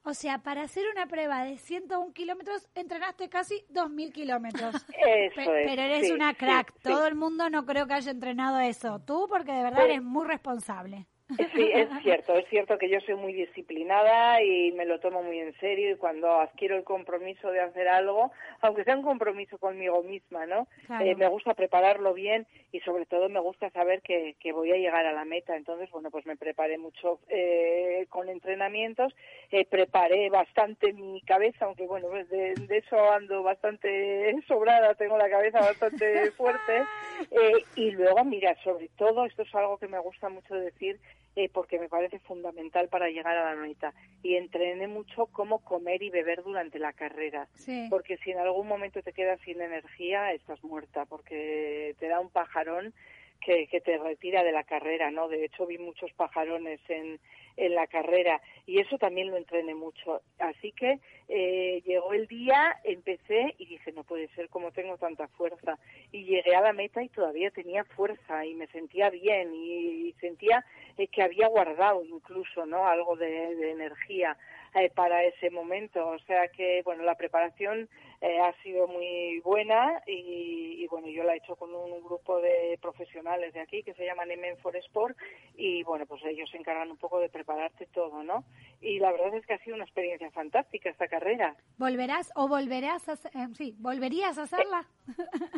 [0.06, 4.74] O sea, para hacer una prueba de 101 kilómetros, entrenaste casi 2.000 kilómetros.
[5.06, 6.72] Eso Pe- es, Pero eres sí, una crack.
[6.74, 6.82] sí.
[6.82, 9.00] Todo el mundo no creo que haya entrenado eso.
[9.06, 11.06] Tú, porque de verdad Pues- eres muy responsable.
[11.54, 15.38] Sí, es cierto, es cierto que yo soy muy disciplinada y me lo tomo muy
[15.40, 20.02] en serio y cuando adquiero el compromiso de hacer algo, aunque sea un compromiso conmigo
[20.02, 20.68] misma, ¿no?
[20.86, 21.02] Claro.
[21.02, 24.76] Eh, me gusta prepararlo bien y sobre todo me gusta saber que, que voy a
[24.76, 25.56] llegar a la meta.
[25.56, 29.16] Entonces, bueno, pues me preparé mucho eh, con entrenamientos,
[29.50, 35.16] eh, preparé bastante mi cabeza, aunque bueno, pues de, de eso ando bastante sobrada, tengo
[35.16, 36.82] la cabeza bastante fuerte.
[37.30, 40.98] Eh, y luego, mira, sobre todo, esto es algo que me gusta mucho decir,
[41.36, 43.92] eh, porque me parece fundamental para llegar a la meta.
[44.22, 47.46] Y entrené mucho cómo comer y beber durante la carrera.
[47.54, 47.86] Sí.
[47.90, 52.30] Porque si en algún momento te quedas sin energía, estás muerta, porque te da un
[52.30, 52.94] pajarón
[53.40, 55.28] que, que te retira de la carrera, ¿no?
[55.28, 57.20] De hecho, vi muchos pajarones en,
[57.56, 60.22] en la carrera y eso también lo entrené mucho.
[60.38, 65.28] Así que eh, llegó el día, empecé y dije, no puede ser como tengo tanta
[65.28, 65.78] fuerza.
[66.12, 70.64] Y llegué a la meta y todavía tenía fuerza y me sentía bien y, sentía
[70.96, 74.36] eh, que había guardado incluso no algo de energía
[74.74, 76.06] eh, para ese momento.
[76.08, 77.88] O sea que, bueno, la preparación
[78.20, 82.40] eh, ha sido muy buena y, y, bueno, yo la he hecho con un, grupo
[82.40, 85.16] de profesionales de aquí que se llaman Emen for Sport
[85.56, 88.44] y bueno, pues ellos se encargan un poco de prepararte todo, ¿no?
[88.80, 91.56] Y la verdad es que ha sido una experiencia fantástica esta carrera.
[91.78, 94.86] ¿Volverás o volverás a eh, sí, volverías a hacerla?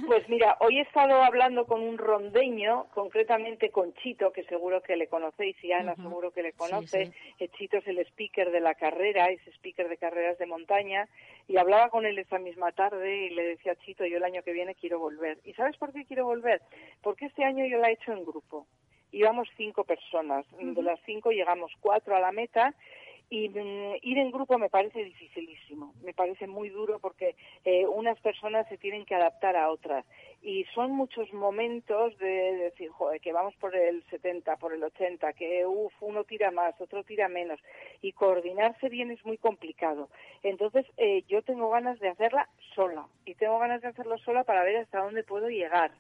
[0.07, 4.97] Pues mira, hoy he estado hablando con un rondeño, concretamente con Chito, que seguro que
[4.97, 7.07] le conocéis, y Ana seguro que le conoce.
[7.07, 7.12] sí.
[7.38, 11.09] Eh, Chito es el speaker de la carrera, es speaker de carreras de montaña,
[11.49, 14.53] y hablaba con él esta misma tarde y le decía, Chito, yo el año que
[14.53, 15.38] viene quiero volver.
[15.44, 16.61] ¿Y sabes por qué quiero volver?
[17.03, 18.66] Porque este año yo la he hecho en grupo.
[19.12, 22.74] Íbamos cinco personas, de las cinco llegamos cuatro a la meta
[23.29, 28.18] y mm, ir en grupo me parece dificilísimo, me parece muy duro porque eh, unas
[28.20, 30.05] personas se tienen que adaptar a otras
[30.43, 35.33] y son muchos momentos de decir, joder, que vamos por el 70, por el 80,
[35.33, 37.59] que uf, uno tira más, otro tira menos
[38.01, 40.09] y coordinarse bien es muy complicado.
[40.43, 44.62] Entonces eh, yo tengo ganas de hacerla sola y tengo ganas de hacerlo sola para
[44.62, 45.91] ver hasta dónde puedo llegar.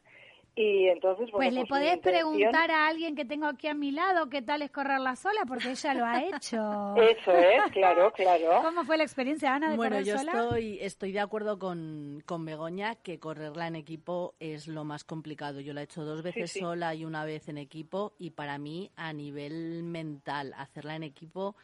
[0.58, 3.74] Y entonces, bueno, Pues le mi podés intención- preguntar a alguien que tengo aquí a
[3.74, 6.56] mi lado qué tal es correrla sola, porque ella lo ha hecho.
[6.96, 8.62] Eso es, claro, claro.
[8.62, 12.46] ¿Cómo fue la experiencia, Ana, de Bueno, correr yo estoy, estoy de acuerdo con, con
[12.46, 15.60] Begoña que correrla en equipo es lo más complicado.
[15.60, 16.60] Yo la he hecho dos veces sí.
[16.60, 21.54] sola y una vez en equipo y para mí a nivel mental hacerla en equipo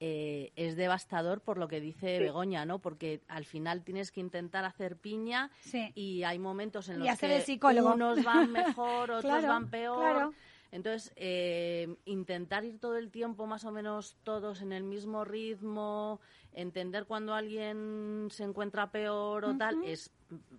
[0.00, 2.22] eh, es devastador por lo que dice Sí.
[2.24, 2.78] Begoña, ¿no?
[2.80, 5.90] Porque al final tienes que intentar hacer piña Sí.
[5.94, 7.58] y hay momentos en Y los que
[7.94, 9.98] unos van mejor, otros Claro, van peor.
[9.98, 10.32] claro.
[10.72, 16.20] Entonces, eh, intentar ir todo el tiempo más o menos todos en el mismo ritmo,
[16.52, 20.10] entender cuando alguien se encuentra peor o tal, es,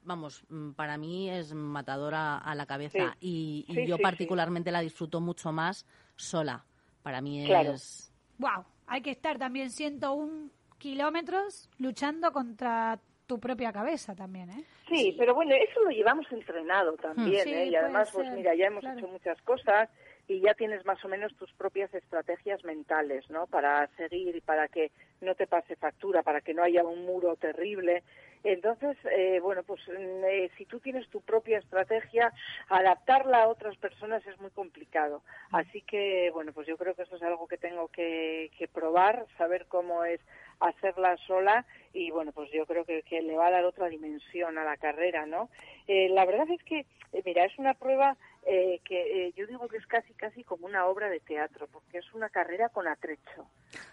[0.04, 0.44] vamos,
[0.76, 3.16] para mí es matadora a la cabeza.
[3.20, 3.66] Sí.
[3.68, 5.86] Y, y yo particularmente la disfruto mucho más
[6.16, 6.66] sola.
[7.04, 7.74] Para mí Claro.
[7.74, 8.12] es...
[8.40, 14.64] Wow, hay que estar también 101 kilómetros luchando contra tu propia cabeza también, ¿eh?
[14.88, 17.66] Sí, pero bueno, eso lo llevamos entrenado también, Sí, ¿eh?
[17.68, 18.98] Y además, pues mira, ya hemos claro.
[18.98, 19.90] hecho muchas cosas
[20.30, 23.48] y ya tienes más o menos tus propias estrategias mentales, ¿no?
[23.48, 27.36] Para seguir y para que no te pase factura, para que no haya un muro
[27.36, 28.04] terrible.
[28.44, 32.32] Entonces, eh, bueno, pues mm, eh, si tú tienes tu propia estrategia,
[32.70, 35.24] adaptarla a otras personas es muy complicado.
[35.52, 39.26] Así que, bueno, pues yo creo que eso es algo que tengo que, que probar,
[39.38, 40.22] saber cómo es
[40.60, 44.58] hacerla sola y, bueno, pues yo creo que, que le va a dar otra dimensión
[44.58, 45.50] a la carrera, ¿no?
[45.88, 49.68] Eh, la verdad es que, eh, mira, es una prueba eh, que eh, yo digo
[49.68, 53.46] que es casi, casi como una obra de teatro, porque es una carrera con atrecho.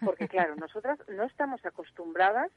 [0.04, 2.50] Porque, claro, nosotras no estamos acostumbradas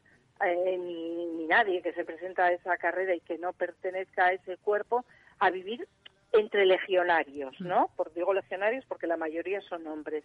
[0.46, 4.34] eh, ni, ni nadie que se presenta a esa carrera y que no pertenezca a
[4.34, 5.06] ese cuerpo
[5.40, 5.88] a vivir
[6.34, 7.90] entre legionarios, ¿no?
[7.96, 10.24] Por digo legionarios porque la mayoría son hombres.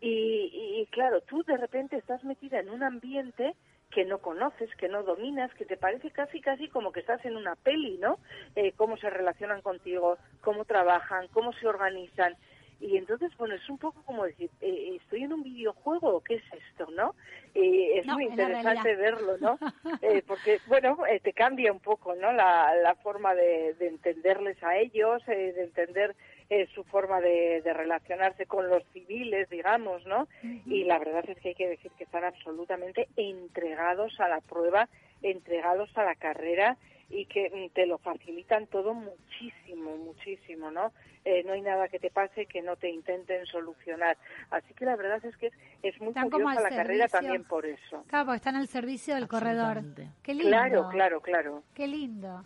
[0.00, 3.54] Y, y, claro, tú de repente estás metida en un ambiente
[3.90, 7.36] que no conoces, que no dominas, que te parece casi casi como que estás en
[7.36, 8.18] una peli, ¿no?
[8.56, 12.34] Eh, cómo se relacionan contigo, cómo trabajan, cómo se organizan.
[12.82, 16.42] Y entonces, bueno, es un poco como decir, eh, ¿estoy en un videojuego qué es
[16.52, 17.14] esto, no?
[17.54, 19.56] Eh, es No, muy interesante verlo, ¿no?
[20.02, 22.32] Eh, porque, bueno, eh, te cambia un poco, ¿no?
[22.32, 26.16] La, la forma de, de entenderles a ellos, eh, de entender
[26.50, 30.26] eh, su forma de, de relacionarse con los civiles, digamos, ¿no?
[30.66, 34.88] Y la verdad es que hay que decir que están absolutamente entregados a la prueba,
[35.22, 36.76] entregados a la carrera
[37.10, 40.92] y que mm, te lo facilitan todo muchísimo, muchísimo, ¿no?
[41.24, 44.16] Eh, no hay nada que te pase que no te intenten solucionar.
[44.50, 45.52] Así que la verdad es que es,
[45.82, 47.20] es muy Están como curiosa al la carrera servicio.
[47.20, 48.04] también por eso.
[48.08, 49.82] Claro, porque están al servicio del corredor.
[50.22, 50.50] Qué lindo.
[50.50, 51.62] Claro, claro, claro.
[51.74, 52.44] Qué lindo.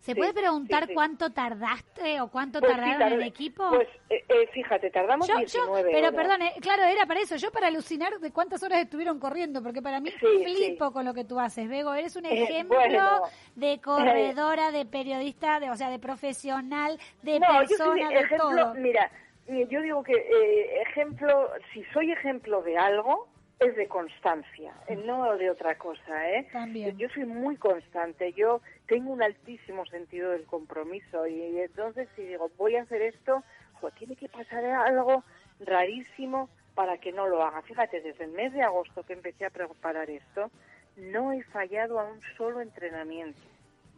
[0.00, 0.94] ¿Se Sí, puede preguntar sí, sí.
[0.94, 3.68] cuánto tardaste o cuánto Pues tardaron tardé- equipo?
[3.70, 6.12] Pues eh, eh, fíjate, tardamos Yo- yo- 19 pero horas.
[6.14, 9.82] perdón, eh, claro, era para eso, yo para alucinar de cuántas horas estuvieron corriendo, porque
[9.82, 13.22] para mí flipo con lo que tú haces, Bego, eres un Eh, ejemplo bueno.
[13.56, 18.38] de corredora, de periodista, de, o sea, de profesional, de no, yo persona, de ejemplo,
[18.38, 18.74] todo.
[18.74, 19.10] mira,
[19.48, 23.26] mira, yo digo que eh, ejemplo, si soy ejemplo de algo,
[23.58, 26.46] es de constancia, eh, no de otra cosa, ¿eh?
[26.52, 26.96] También.
[26.98, 32.50] Yo soy muy constante, yo tengo un altísimo sentido del compromiso y entonces si digo,
[32.56, 33.42] voy a hacer esto,
[33.80, 35.24] jo, tiene que pasar algo
[35.60, 37.62] rarísimo para que no lo haga.
[37.62, 40.50] Fíjate, desde el mes de agosto que empecé a preparar esto,
[40.96, 43.40] no he fallado a un solo entrenamiento.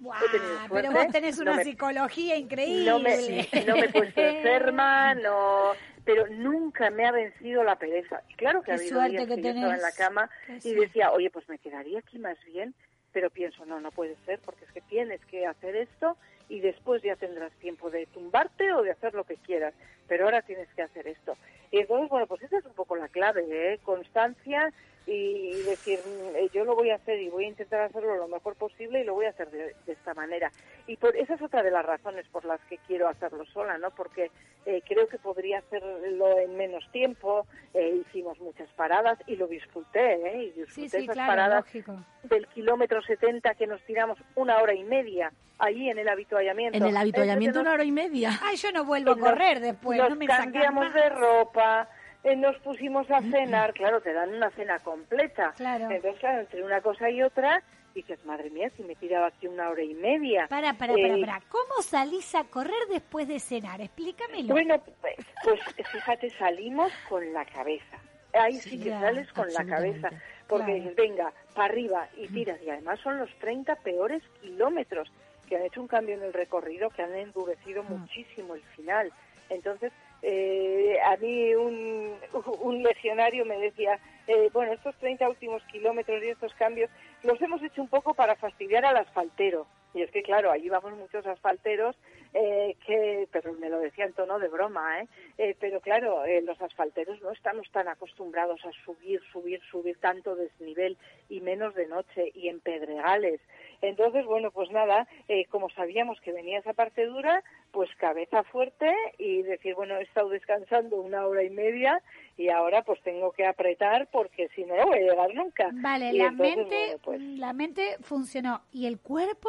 [0.00, 0.40] suerte.
[0.72, 2.84] pero vos tenés una no me- psicología increíble.
[2.90, 5.72] no me, no me he puesto enferma, no,
[6.04, 8.22] pero nunca me ha vencido la pereza.
[8.28, 10.56] Y claro que Qué ha habido días que que yo estaba en la cama Qué
[10.56, 10.80] y suerte.
[10.80, 12.74] decía, oye, pues me quedaría aquí más bien,
[13.12, 16.16] pero pienso, no, no puede ser, porque es que tienes que hacer esto
[16.48, 19.74] y después ya tendrás tiempo de tumbarte o de hacer lo que quieras,
[20.06, 21.36] pero ahora tienes que hacer esto.
[21.70, 23.78] Y entonces, bueno, pues esa es un poco la clave, ¿eh?
[23.82, 24.72] Constancia
[25.10, 28.28] y decir, mm, eh, yo lo voy a hacer y voy a intentar hacerlo lo
[28.28, 30.50] mejor posible y lo voy a hacer de, de esta manera.
[30.86, 33.90] Y por esa es otra de las razones por las que quiero hacerlo sola, ¿no?
[33.90, 34.30] Porque
[34.66, 40.14] eh, creo que podría hacerlo en menos tiempo, eh, hicimos muchas paradas y lo disfruté,
[40.14, 40.42] ¿eh?
[40.44, 41.96] Y disfruté Sí, sí, esas claro, paradas lógico.
[42.24, 46.76] del kilómetro 70 que nos tiramos una hora y media allí en el habituallamiento.
[46.76, 48.30] En el habituallamiento Entonces, una hora y media.
[48.42, 51.88] Ay, yo no vuelvo a nos- correr después, nos no me sacan cambiamos de ropa,
[52.24, 55.52] eh, nos pusimos a cenar, claro, te dan una cena completa.
[55.56, 55.90] Claro.
[55.90, 57.62] Entonces, claro, entre una cosa y otra,
[57.94, 60.46] dices, madre mía, si me tiraba aquí una hora y media.
[60.48, 61.40] Para, para, para, Eh, para.
[61.48, 63.80] ¿Cómo salís a correr después de cenar?
[63.80, 64.48] Explícamelo.
[64.54, 65.60] Bueno, pues, pues,
[65.90, 67.98] fíjate, salimos con la cabeza.
[68.34, 70.10] Ahí sí, que sales con la cabeza,
[70.46, 70.80] porque Claro.
[70.80, 72.60] dices, venga, para arriba y tiras.
[72.62, 75.10] Y además son los 30 peores kilómetros
[75.48, 79.10] que han hecho un cambio en el recorrido, que han endurecido muchísimo el final.
[79.48, 79.92] Entonces,
[80.22, 82.14] eh, a mí un,
[82.60, 86.90] un legionario me decía, eh, bueno, estos 30 últimos kilómetros y estos cambios
[87.22, 89.66] los hemos hecho un poco para fastidiar al asfaltero.
[89.94, 91.96] Y es que, claro, allí vamos muchos asfalteros,
[92.34, 95.08] eh, que, pero me lo decía en tono de broma, ¿eh?
[95.38, 100.34] Eh, pero claro, eh, los asfalteros no estamos tan acostumbrados a subir, subir, subir tanto
[100.34, 100.96] desnivel
[101.28, 103.40] y menos de noche y en pedregales.
[103.80, 108.92] Entonces, bueno, pues nada, eh, como sabíamos que venía esa parte dura, pues cabeza fuerte
[109.18, 112.02] y decir, bueno, he estado descansando una hora y media
[112.36, 115.70] y ahora pues tengo que apretar porque si no, no voy a llegar nunca.
[115.72, 118.62] Vale, Y la entonces, mente, bueno, pues, la mente funcionó.
[118.72, 119.48] ¿Y el cuerpo?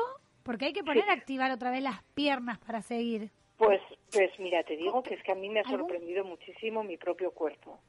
[0.49, 3.29] Porque hay que poner a activar otra vez las piernas para seguir.
[3.57, 3.79] Pues,
[4.11, 7.29] pues mira, te digo que es que a mí me ha sorprendido muchísimo mi propio
[7.29, 7.79] cuerpo.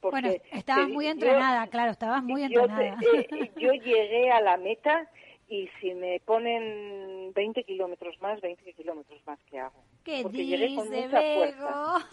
[0.00, 2.98] Porque Bueno, estabas te- muy yo- entrenada, claro, estabas muy yo, te- entrenada.
[3.02, 5.10] eh, yo llegué a la meta
[5.46, 9.84] y si me ponen 20 kilómetros más, 20 kilómetros más que hago.
[10.02, 11.36] ¿Qué Porque llegué con dice, mucha Bego?
[11.38, 12.08] fuerza.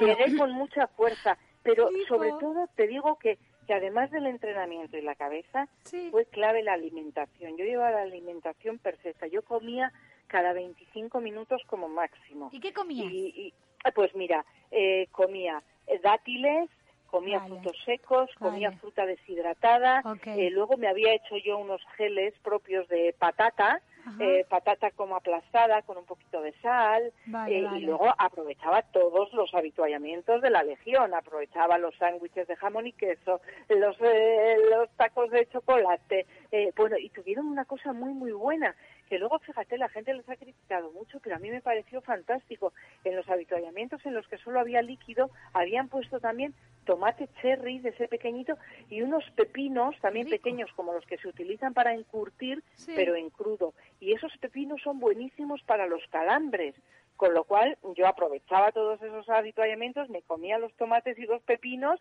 [0.00, 2.16] Llegué con mucha fuerza, pero Hijo.
[2.16, 5.68] sobre todo te digo que, que además del entrenamiento y la cabeza,
[6.10, 7.56] fue clave la alimentación.
[7.56, 9.26] Yo llevaba la alimentación perfecta.
[9.26, 9.92] Yo comía
[10.28, 12.48] cada 25 minutos como máximo.
[12.52, 13.12] ¿Y qué comías?
[13.12, 13.54] Y, y-
[13.84, 16.68] ah, pues mira, eh, comía eh, dátiles,
[17.06, 17.54] comía Vale.
[17.60, 18.80] frutos secos, comía Vale.
[18.80, 23.80] fruta deshidratada, eh, luego me había hecho yo unos geles propios de patata.
[24.20, 27.78] Eh, patata como aplastada con un poquito de sal, Vale, eh, vale.
[27.78, 32.92] y luego aprovechaba todos los habituallamientos de la legión, aprovechaba los sándwiches de jamón y
[32.92, 38.32] queso, los, eh, los tacos de chocolate, eh, bueno, y tuvieron una cosa muy, muy
[38.32, 38.74] buena,
[39.08, 42.72] que luego, fíjate, la gente les ha criticado mucho, pero a mí me pareció fantástico.
[43.04, 46.54] En los habituallamientos en los que solo había líquido, habían puesto también
[46.84, 48.56] tomate cherry de ese pequeñito
[48.90, 52.92] y unos pepinos también pequeños como los que se utilizan para encurtir, Sí.
[52.96, 53.74] pero en crudo.
[54.00, 56.74] Y esos pepinos son buenísimos para los calambres.
[57.16, 61.98] Con lo cual yo aprovechaba todos esos habituallamientos, me comía los tomates y los pepinos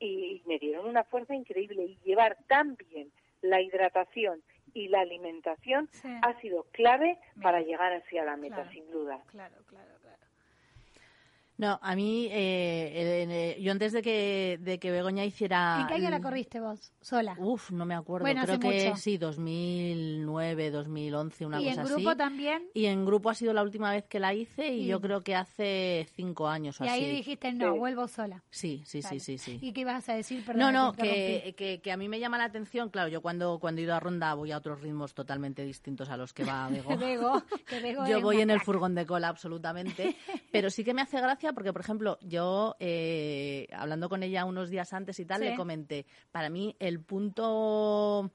[0.00, 1.82] y me dieron una fuerza increíble.
[1.82, 3.10] Y llevar tan bien
[3.42, 4.42] la hidratación
[4.72, 6.08] y la alimentación Sí.
[6.22, 8.70] ha sido clave para llegar hacia la meta, Claro.
[8.70, 9.22] sin duda.
[9.26, 10.03] Claro, claro, claro.
[11.56, 15.78] No, a mí, eh, eh, yo antes de que, de que Begoña hiciera...
[15.82, 16.92] ¿En qué año la corriste vos?
[17.00, 17.36] ¿Sola?
[17.38, 18.24] Uf, no me acuerdo.
[18.24, 18.96] Bueno, Creo hace que mucho.
[19.00, 22.18] sí, 2009, 2011, una ¿Y cosa en grupo así.
[22.18, 22.62] también?
[22.74, 25.20] Y en grupo ha sido la última vez que la hice y Y- yo creo
[25.22, 27.04] que hace cinco años o Y así.
[27.04, 28.42] ahí dijiste, no, vuelvo sola.
[28.50, 29.20] Sí, sí, Vale.
[29.20, 29.58] sí, sí, sí.
[29.66, 30.44] ¿Y qué ibas a decir?
[30.44, 33.58] Perdón, No, no, que, que, que a mí me llama la atención, claro, yo cuando,
[33.60, 36.68] cuando he ido a Ronda voy a otros ritmos totalmente distintos a los que va
[36.70, 36.96] Bego.
[36.96, 40.16] Bego, que Bego Yo voy en el furgón de cola absolutamente,
[40.50, 44.70] pero sí que me hace gracia porque, por ejemplo, yo eh, hablando con ella unos
[44.70, 45.44] días antes y tal, Sí.
[45.44, 48.30] le comenté, para mí el punto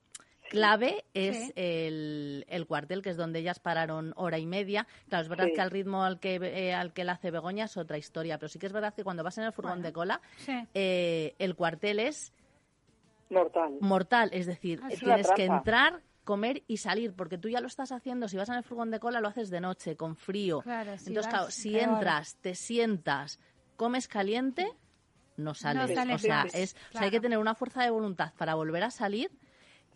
[0.49, 1.53] clave es Sí.
[1.55, 4.87] el, el cuartel, que es donde ellas pararon hora y media.
[5.07, 5.53] Claro, es verdad Sí.
[5.53, 8.49] que al ritmo al que, eh, al que la hace Begoña es otra historia, pero
[8.49, 10.53] sí que es verdad que cuando vas en el furgón de cola, Sí.
[10.73, 12.33] eh, el cuartel es
[13.29, 13.77] Mortal.
[13.79, 17.65] mortal, es decir, Ah, es tienes que entrar, comer y salir, porque tú ya lo
[17.65, 20.61] estás haciendo, si vas en el furgón de cola lo haces de noche, con frío.
[20.61, 21.83] Claro, si Entonces, vas, claro, si peor.
[21.95, 23.39] entras, te sientas,
[23.77, 24.71] comes caliente,
[25.37, 25.89] no sales.
[25.95, 28.83] sales o sea, es, o sea, hay que tener una fuerza de voluntad para volver
[28.83, 29.31] a salir,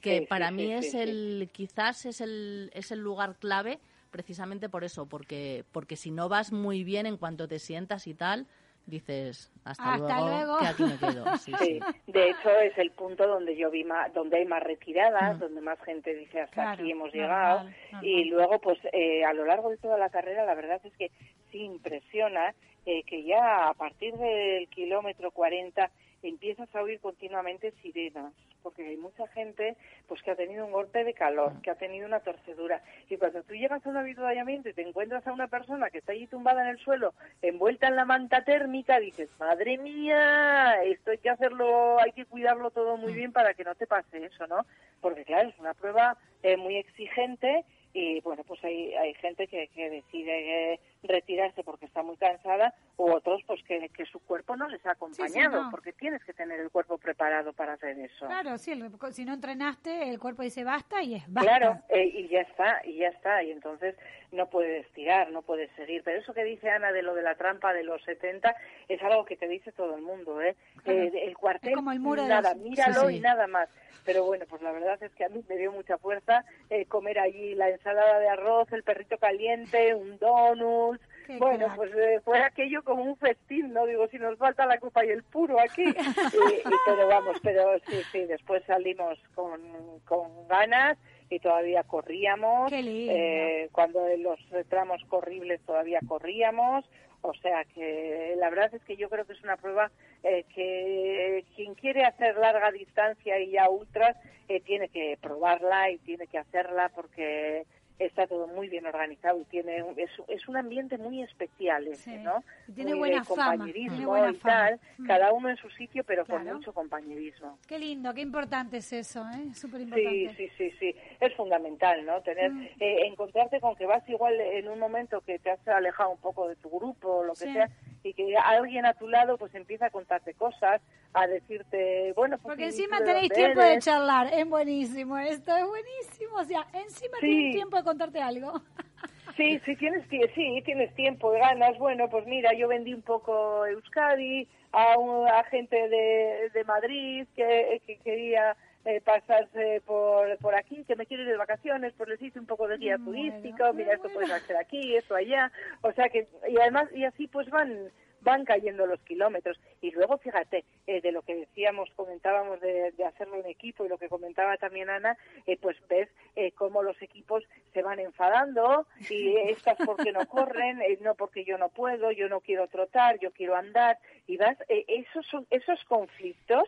[0.01, 3.35] que Sí, para sí, mí sí, es sí, el, quizás es el, es el lugar
[3.37, 3.79] clave
[4.09, 8.15] precisamente por eso, porque, porque si no vas muy bien en cuanto te sientas y
[8.15, 8.47] tal,
[8.85, 10.59] dices, hasta, Hasta luego, luego.
[10.59, 11.25] que aquí me quedo.
[11.37, 11.79] Sí, sí.
[12.05, 15.61] Sí, de hecho es el punto donde yo vi más, donde hay más retiradas, donde
[15.61, 18.05] más gente dice hasta Claro, aquí hemos normal, llegado normal.
[18.05, 21.11] y luego pues eh, a lo largo de toda la carrera la verdad es que
[21.51, 22.53] sí impresiona
[22.85, 25.89] eh, que ya a partir del kilómetro 40
[26.27, 29.75] empiezas a oír continuamente sirenas porque hay mucha gente
[30.07, 32.81] pues que ha tenido un golpe de calor, que ha tenido una torcedura.
[33.09, 36.13] Y cuando tú llegas a un avituallamiento y te encuentras a una persona que está
[36.13, 41.17] allí tumbada en el suelo, envuelta en la manta térmica, dices, madre mía, esto hay
[41.17, 44.65] que hacerlo, hay que cuidarlo todo muy bien para que no te pase eso, ¿no?
[45.01, 49.67] Porque claro, es una prueba eh, muy exigente y bueno, pues hay, hay gente que,
[49.67, 54.55] que decide eh, retirarse porque está muy cansada u otros pues que, que su cuerpo
[54.55, 55.71] no les ha acompañado no.
[55.71, 58.25] porque tienes que tener el cuerpo preparado para hacer eso.
[58.27, 61.49] Claro, sí, el- si no entrenaste, el cuerpo dice basta y es basta.
[61.49, 63.95] Claro, eh, y ya está, y ya está, y entonces
[64.31, 66.01] no puedes tirar, no puedes seguir.
[66.03, 68.55] Pero eso que dice Ana de lo de la trampa de los 70
[68.87, 70.55] es algo que te dice todo el mundo, ¿eh?
[70.83, 70.99] Claro.
[71.03, 73.17] Eh, el cuartel, Es como el muro de nada, los- míralo sí.
[73.17, 73.69] y nada más.
[74.05, 77.19] Pero bueno, pues la verdad es que a mí me dio mucha fuerza eh, comer
[77.19, 80.92] allí la ensalada de arroz, el perrito caliente, un donut.
[81.25, 81.75] Qué Bueno, crack.
[81.75, 83.85] pues eh, fue aquello como un festín, ¿no?
[83.85, 85.83] Digo, si nos falta la copa y el puro aquí.
[85.85, 89.61] y, y- pero vamos, pero sí, sí, después salimos con,
[90.05, 90.97] con ganas
[91.29, 92.69] y todavía corríamos.
[92.71, 93.13] Qué lindo.
[93.15, 96.85] Eh, cuando en los tramos corribles todavía corríamos.
[97.25, 99.89] O sea que la verdad es que yo creo que es una prueba
[100.23, 104.17] eh, que quien quiere hacer larga distancia y ya ultras
[104.49, 107.63] eh, tiene que probarla y tiene que hacerla porque
[108.05, 112.23] está todo muy bien organizado y tiene es, es un ambiente muy especial ese, Sí.
[112.23, 112.43] ¿no?
[112.73, 114.53] Tiene Muy buena de fama, compañerismo buena y fama.
[114.69, 115.07] tal, Mm.
[115.07, 117.57] cada uno en su sitio pero con mucho compañerismo.
[117.67, 119.53] Qué lindo, qué importante es eso, ¿eh?
[119.53, 120.35] Súper Sí, importante.
[120.37, 120.95] sí, sí, sí.
[121.19, 122.21] Es fundamental, ¿no?
[122.21, 122.61] Tener, Mm.
[122.79, 126.47] eh, encontrarte con que vas igual en un momento que te has alejado un poco
[126.47, 127.53] de tu grupo o lo que Sí.
[127.53, 127.69] sea
[128.03, 130.81] y que alguien a tu lado pues empieza a contarte cosas,
[131.13, 135.65] a decirte, bueno, pues Porque ¿y encima tenéis tiempo de charlar, es buenísimo, esto es
[135.65, 137.27] buenísimo, o sea, encima Sí.
[137.27, 138.53] tienen tiempo de contarte algo.
[139.37, 141.75] Sí, sí tienes, tie- sí, tienes tiempo, ganas.
[141.79, 147.25] Bueno, pues mira, yo vendí un poco Euskadi a, un- a gente de, de Madrid
[147.35, 148.55] que, que quería
[148.85, 152.45] eh, pasarse por, por aquí, que me quiere ir de vacaciones, pues les hice un
[152.45, 155.51] poco de guía turístico, mira, esto puedes hacer aquí, esto allá.
[155.81, 157.91] O sea que, y además, y así pues van
[158.23, 159.59] van cayendo los kilómetros.
[159.81, 163.89] Y luego, fíjate, eh, de lo que decíamos, comentábamos de, de hacerlo en equipo y
[163.89, 168.87] lo que comentaba también Ana, eh, pues ves eh, cómo los equipos se van enfadando
[169.09, 173.19] y estas porque no corren, eh, no porque yo no puedo, yo no quiero trotar,
[173.19, 173.97] yo quiero andar.
[174.27, 176.63] Y vas, eh, esos, son, esos conflictos,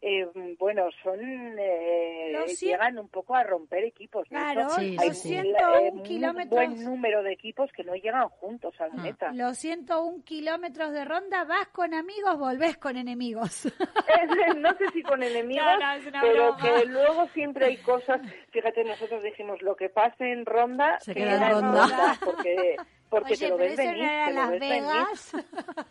[0.00, 0.26] eh,
[0.58, 1.18] bueno, son
[1.58, 4.26] eh, llegan un poco a romper equipos.
[4.28, 5.36] Claro, Sí, hay sí, sí.
[5.36, 6.50] un- 101 eh, kilómetros.
[6.50, 9.02] buen número de equipos que no llegan juntos a la Ah.
[9.02, 9.32] meta.
[9.32, 13.64] Los 101 kilómetros de ronda, vas con amigos, volvés con enemigos.
[14.56, 16.58] no sé si con enemigos, No, no, pero broma.
[16.80, 18.20] que luego siempre hay cosas.
[18.50, 22.16] Fíjate, nosotros dijimos lo que pase en ronda Se que queda en ronda.
[22.24, 22.76] porque
[23.08, 25.32] porque Oye, te lo ves venir, te lo Las ves venir, Vegas.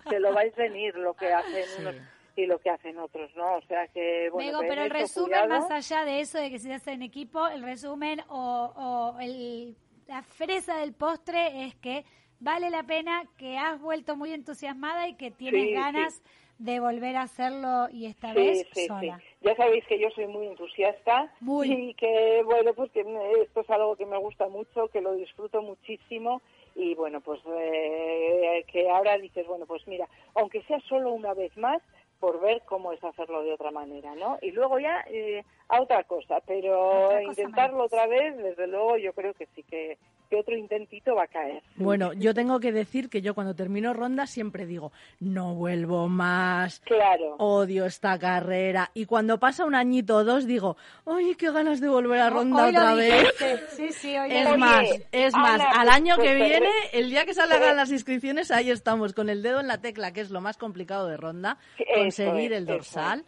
[0.09, 1.95] te lo vais venir lo que hacen unos
[2.35, 3.55] y lo que hacen otros, ¿no?
[3.55, 5.49] O sea que bueno, Digo, ten pero el resumen, cuidado.
[5.49, 9.75] más allá de eso, de que se hace en equipo, el resumen o, o el,
[10.07, 12.03] la fresa del postre es que
[12.39, 16.21] vale la pena, que has vuelto muy entusiasmada y que tienes Sí, ganas
[16.57, 19.19] de volver a hacerlo y esta Sí, vez sí, sola.
[19.19, 19.25] sí.
[19.41, 21.31] Ya sabéis que yo soy muy entusiasta
[21.65, 23.01] y que, bueno, pues que
[23.41, 26.41] esto es algo que me gusta mucho, que lo disfruto muchísimo
[26.75, 31.55] y, bueno, pues eh, que ahora dices, bueno, pues mira, aunque sea solo una vez
[31.57, 31.81] más,
[32.25, 34.39] por ver cómo es hacerlo de otra manera, ¿no?
[34.41, 38.97] Y luego ya eh, a otra cosa, pero Otra cosa intentarlo otra vez, desde luego,
[38.97, 39.97] yo creo que sí que,
[40.29, 41.61] que otro intentito va a caer.
[41.75, 46.79] Bueno, yo tengo que decir que yo cuando termino ronda siempre digo, no vuelvo más,
[46.81, 47.35] Claro.
[47.39, 48.91] odio esta carrera.
[48.93, 52.65] Y cuando pasa un añito o dos digo, oye, qué ganas de volver a ronda
[52.65, 53.21] Hoy otra vez.
[53.21, 53.57] dijiste.
[53.69, 56.93] Sí, sí, hoy lo Es más, es más, al año pues, que pues, viene, pues,
[56.93, 60.21] el día que salgan las inscripciones, ahí estamos, con el dedo en la tecla, que
[60.21, 61.57] es lo más complicado de ronda,
[61.95, 63.25] conseguir es, el eso dorsal.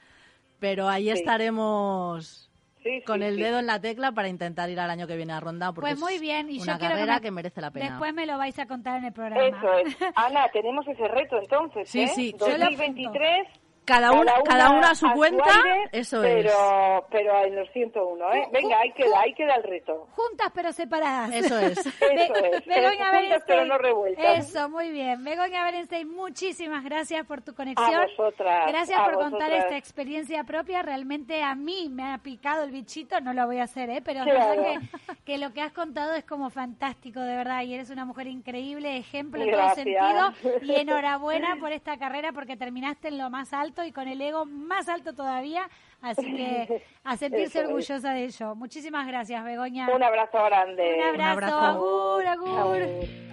[0.59, 1.09] Pero ahí Sí.
[1.11, 2.43] estaremos
[2.83, 3.41] Sí, con sí, el sí.
[3.41, 5.99] dedo en la tecla para intentar ir al año que viene a ronda, porque Pues
[5.99, 7.89] muy bien, y una yo quiero carrera que, que, me- merece la pena.
[7.89, 9.45] Después me lo vais a contar en el programa.
[9.45, 9.97] Eso es.
[10.15, 12.07] Ana, tenemos ese reto entonces, Sí, ¿eh?
[12.07, 13.47] sí, yo lo 2023,
[13.87, 18.47] Cada una, cada una a su cuenta, aire, eso pero, Pero en los 101, ¿eh?
[18.51, 20.07] Venga, ahí queda, ahí queda el reto.
[20.11, 21.33] Juntas pero separadas.
[21.33, 21.77] Eso es.
[21.77, 22.65] Eso es.
[22.65, 24.39] Begoña Juntas pero no revueltas.
[24.49, 25.23] Eso, muy bien.
[25.23, 27.95] Begoña Berenstein, muchísimas gracias por tu conexión.
[27.95, 30.81] A vosotras, Gracias a por contar esta experiencia propia.
[30.81, 34.01] Realmente a mí me ha picado el bichito, no lo voy a hacer, ¿eh?
[34.03, 34.61] pero es Claro.
[34.63, 34.79] que,
[35.23, 37.61] que lo que has contado es como fantástico, de verdad.
[37.63, 39.85] Y eres una mujer increíble, ejemplo en Gracias.
[39.85, 40.61] todo sentido.
[40.61, 44.45] Y enhorabuena por esta carrera porque terminaste en lo más alto y con el ego
[44.45, 45.69] más alto todavía.
[46.01, 48.55] Así que a sentirse orgullosa de ello.
[48.55, 49.89] Muchísimas gracias, Begoña.
[49.93, 51.01] Un abrazo grande.
[51.13, 52.59] Un abrazo, agur, agur.
[52.59, 53.27] Agur.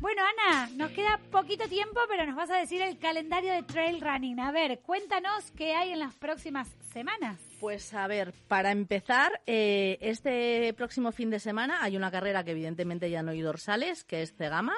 [0.00, 4.00] Bueno, Ana, nos queda poquito tiempo, pero nos vas a decir el calendario de trail
[4.00, 4.40] running.
[4.40, 7.38] A ver, cuéntanos qué hay en las próximas semanas.
[7.60, 12.52] Pues a ver, para empezar, eh, este próximo fin de semana hay una carrera que
[12.52, 14.72] evidentemente ya no hay dorsales, que es Cegama,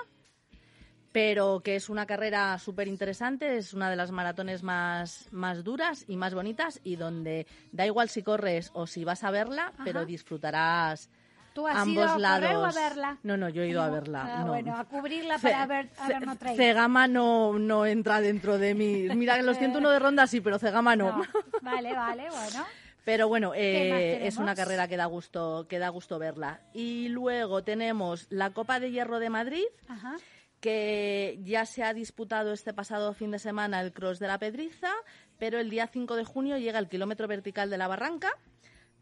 [1.12, 6.04] pero que es una carrera súper interesante, es una de las maratones más, más duras
[6.08, 10.04] y más bonitas y donde da igual si corres o si vas a verla, pero
[10.06, 11.10] disfrutarás
[11.54, 12.54] ¿Tú has ambos ido a lados.
[12.54, 13.18] o a verla?
[13.24, 14.22] No, no, yo he ido a verla.
[14.24, 14.46] Ah, no.
[14.48, 16.34] bueno, a cubrirla Ce- para ver, a ver no.
[16.34, 19.06] Cegama no, no entra dentro de mí.
[19.14, 21.18] Mira, en los 101 de ronda sí, pero Cegama no.
[21.18, 21.24] No.
[21.60, 22.64] Vale, vale, bueno.
[23.04, 26.60] Pero bueno, ¿Qué más eh, es una carrera que da gusto, que da gusto verla.
[26.72, 30.16] Y luego tenemos la Copa de Hierro de Madrid, Ajá.
[30.62, 34.92] Que ya se ha disputado este pasado fin de semana el Cross de la Pedriza,
[35.36, 38.30] pero el día 5 de junio llega el kilómetro vertical de la Barranca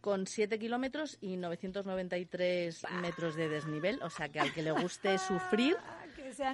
[0.01, 5.19] con 7 kilómetros y 993 metros de desnivel, o sea que al que le guste
[5.19, 5.77] sufrir,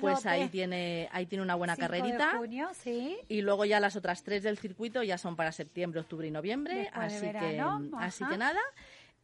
[0.00, 2.38] pues ahí tiene, ahí tiene una buena 5 de carrerita.
[2.38, 3.16] junio, sí.
[3.28, 6.78] Y luego ya las otras tres del circuito ya son para septiembre, octubre y noviembre.
[6.78, 8.60] Después así, verano, que, así que nada.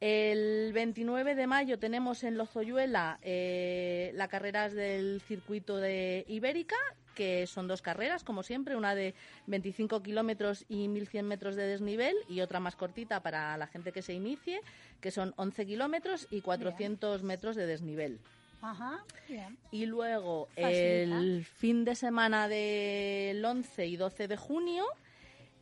[0.05, 6.75] El 29 de mayo tenemos en Lozoyuela eh, las carreras del circuito de Ibérica,
[7.15, 9.15] que son dos carreras, como siempre, una de
[9.47, 14.03] 25 kilómetros y 1.100 metros de desnivel y otra más cortita para la gente que
[14.03, 14.61] se inicie,
[15.01, 18.19] que son 11 kilómetros y 400 metros de desnivel.
[18.61, 19.57] Ajá, bien.
[19.71, 21.19] Y luego Facilita.
[21.21, 24.85] el fin de semana del 11 y 12 de junio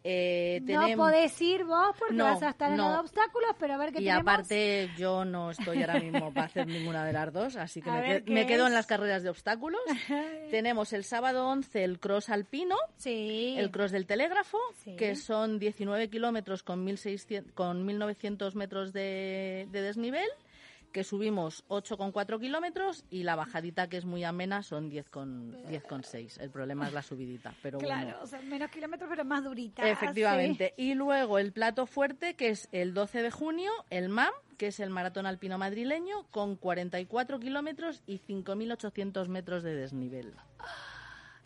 [0.03, 2.91] eh, No podés ir vos porque No, vas a estar en no.
[2.91, 4.23] los obstáculos, pero a ver qué Y tenemos.
[4.23, 7.95] aparte yo no estoy ahora mismo para hacer ninguna de las dos, así que A
[7.95, 9.81] me, ver, que- me ¿qué quedo en las carreras de obstáculos.
[10.51, 13.55] tenemos el sábado 11 el cross alpino, Sí.
[13.59, 14.97] el cross del telégrafo, Sí.
[14.97, 20.29] que son 19 kilómetros con, 1600 con 1.900 metros de, de desnivel,
[20.93, 25.55] que subimos 8,4 kilómetros y la bajadita, que es muy amena, son 10,6.
[25.69, 26.41] 10,6.
[26.41, 28.19] el problema es la subidita, pero Claro, bueno.
[28.23, 29.89] o sea, menos kilómetros, pero más durita.
[29.89, 30.75] Efectivamente.
[30.77, 34.81] Y luego el plato fuerte, que es el 12 de junio, el MAM, que es
[34.81, 40.35] el Maratón Alpino Madrileño, con 44 kilómetros y 5.800 metros de desnivel.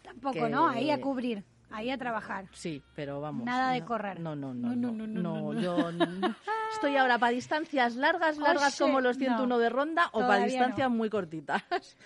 [0.03, 0.68] Tampoco, que- ¿no?
[0.68, 1.45] Ahí a cubrir,
[1.77, 2.47] ahí a trabajar.
[2.53, 3.45] Sí, pero vamos.
[3.45, 4.20] Nada de correr.
[4.20, 4.68] No, no, no.
[4.75, 5.61] No, No, no, no, no, no.
[5.61, 5.77] yo
[6.75, 9.59] estoy ahora para distancias largas, largas Oye, como los 101 no.
[9.59, 10.97] de ronda o para distancias no.
[10.97, 11.62] muy cortitas.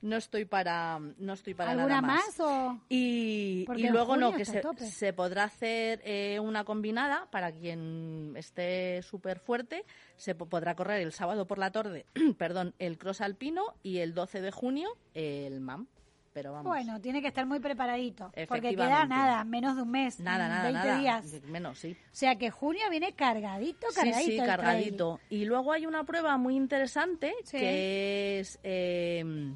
[0.00, 2.24] No estoy para, no estoy para ¿Alguna nada más.
[2.26, 2.78] más o...?
[2.88, 9.02] Y, y luego no, que se, se podrá hacer eh, una combinada para quien esté
[9.02, 9.84] súper fuerte.
[10.14, 12.06] Se po- podrá correr el sábado por la tarde,
[12.38, 15.88] perdón, el cross alpino y el 12 de junio el MAM.
[16.32, 16.66] Pero vamos.
[16.66, 18.30] Bueno, tiene que estar muy preparadito.
[18.48, 20.20] Porque queda nada, menos de un mes.
[20.20, 20.98] Nada, nada, 20 nada.
[21.00, 21.42] días.
[21.44, 21.96] Menos, sí.
[22.12, 24.18] O sea que junio viene cargadito, cargadito.
[24.20, 24.50] Sí, sí, el trail.
[24.50, 25.20] cargadito.
[25.30, 27.58] Y luego hay una prueba muy interesante Sí.
[27.58, 29.52] que es eh,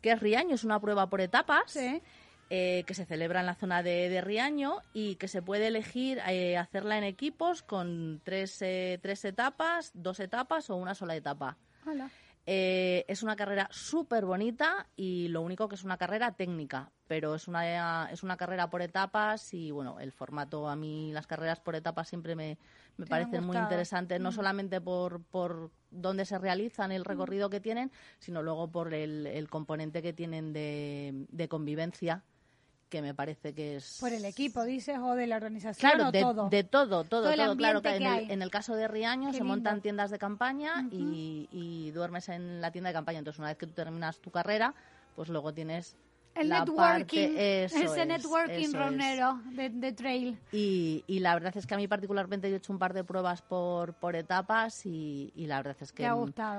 [0.00, 1.76] que es Riaño, es una prueba por etapas.
[2.54, 6.20] eh, que se celebra en la zona de, de Riaño y que se puede elegir
[6.28, 11.56] eh, hacerla en equipos con tres, eh, tres etapas, dos etapas o una sola etapa.
[11.86, 12.10] Hola.
[12.44, 17.36] Eh, es una carrera súper bonita y lo único que es una carrera técnica, pero
[17.36, 21.60] es una, es una carrera por etapas y bueno, el formato, a mí las carreras
[21.60, 22.58] por etapas siempre me,
[22.96, 24.34] me parecen muy interesantes, no Mm.
[24.34, 29.48] solamente por, por dónde se realizan, el recorrido que tienen, sino luego por el, el
[29.48, 32.24] componente que tienen de, de convivencia
[32.92, 36.12] que me parece que es Por el equipo, dices, o de la organización, Claro, o
[36.12, 36.48] de todo.
[36.50, 37.56] de todo, todo, Todo el todo.
[37.56, 38.30] Claro, que en, el, hay.
[38.30, 42.60] en el caso de Riaño Qué se montan tiendas de campaña y, y duermes en
[42.60, 43.20] la tienda de campaña.
[43.20, 44.74] Entonces, una vez que tú terminas tu carrera,
[45.16, 45.96] pues luego tienes
[46.34, 47.64] El la networking, parte...
[47.64, 50.38] Ese es, networking ronero de, de trail.
[50.52, 53.04] Y, y la verdad es que a mí particularmente yo he hecho un par de
[53.04, 56.06] pruebas por, por etapas y, y la verdad es que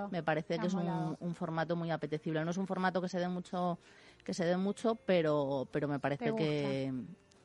[0.09, 2.43] me parece te que es un, un formato muy apetecible.
[2.43, 3.77] No es un formato que se dé mucho,
[4.23, 6.91] que se dé mucho, pero, pero me parece que,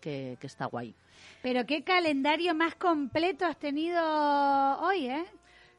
[0.01, 0.95] que, que está guay.
[1.43, 4.01] Pero qué calendario más completo has tenido
[4.81, 5.25] hoy, ¿eh?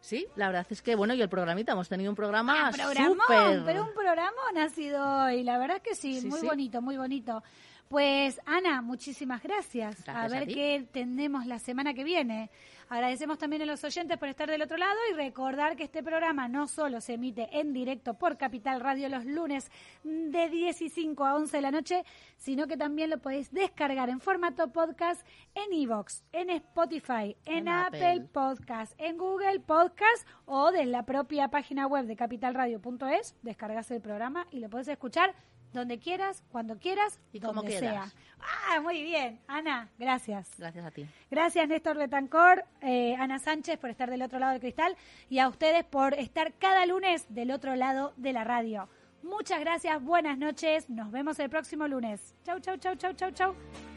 [0.01, 3.63] Sí, la verdad es que, bueno, y el programita, hemos tenido un programa Programón, súper...
[3.65, 6.47] pero un programa ha sido hoy, la verdad es que sí, Sí, muy sí.
[6.47, 7.43] bonito, muy bonito.
[7.89, 10.03] Pues Ana, muchísimas gracias.
[10.03, 12.51] Gracias a ver qué tenemos la semana que viene.
[12.89, 16.47] Agradecemos también a los oyentes por estar del otro lado y recordar que este programa
[16.47, 19.69] no solo se emite en directo por Capital Radio los lunes
[20.03, 22.03] de 10 y 5 a 11 de la noche,
[22.37, 25.23] sino que también lo podéis descargar en formato podcast
[25.53, 28.09] en iVoox, en Spotify, en, En Apple.
[28.09, 28.27] Apple.
[28.33, 34.47] Podcast, en Google Podcast o desde la propia página web de capitalradio.es, descargas el programa
[34.49, 35.35] y lo podés escuchar
[35.73, 37.79] donde quieras, cuando quieras Y como quieras.
[37.79, 38.23] sea.
[38.39, 39.39] Ah, muy bien.
[39.47, 40.49] Ana, gracias.
[40.57, 41.05] Gracias a ti.
[41.29, 44.95] Gracias Néstor Betancor, eh, Ana Sánchez por estar del otro lado del cristal
[45.29, 48.87] y a ustedes por estar cada lunes del otro lado de la radio.
[49.21, 52.33] Muchas gracias, buenas noches, nos vemos el próximo lunes.
[52.45, 53.55] Chau, chau, chau, chau, chau, chau.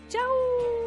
[0.08, 0.81] Chau.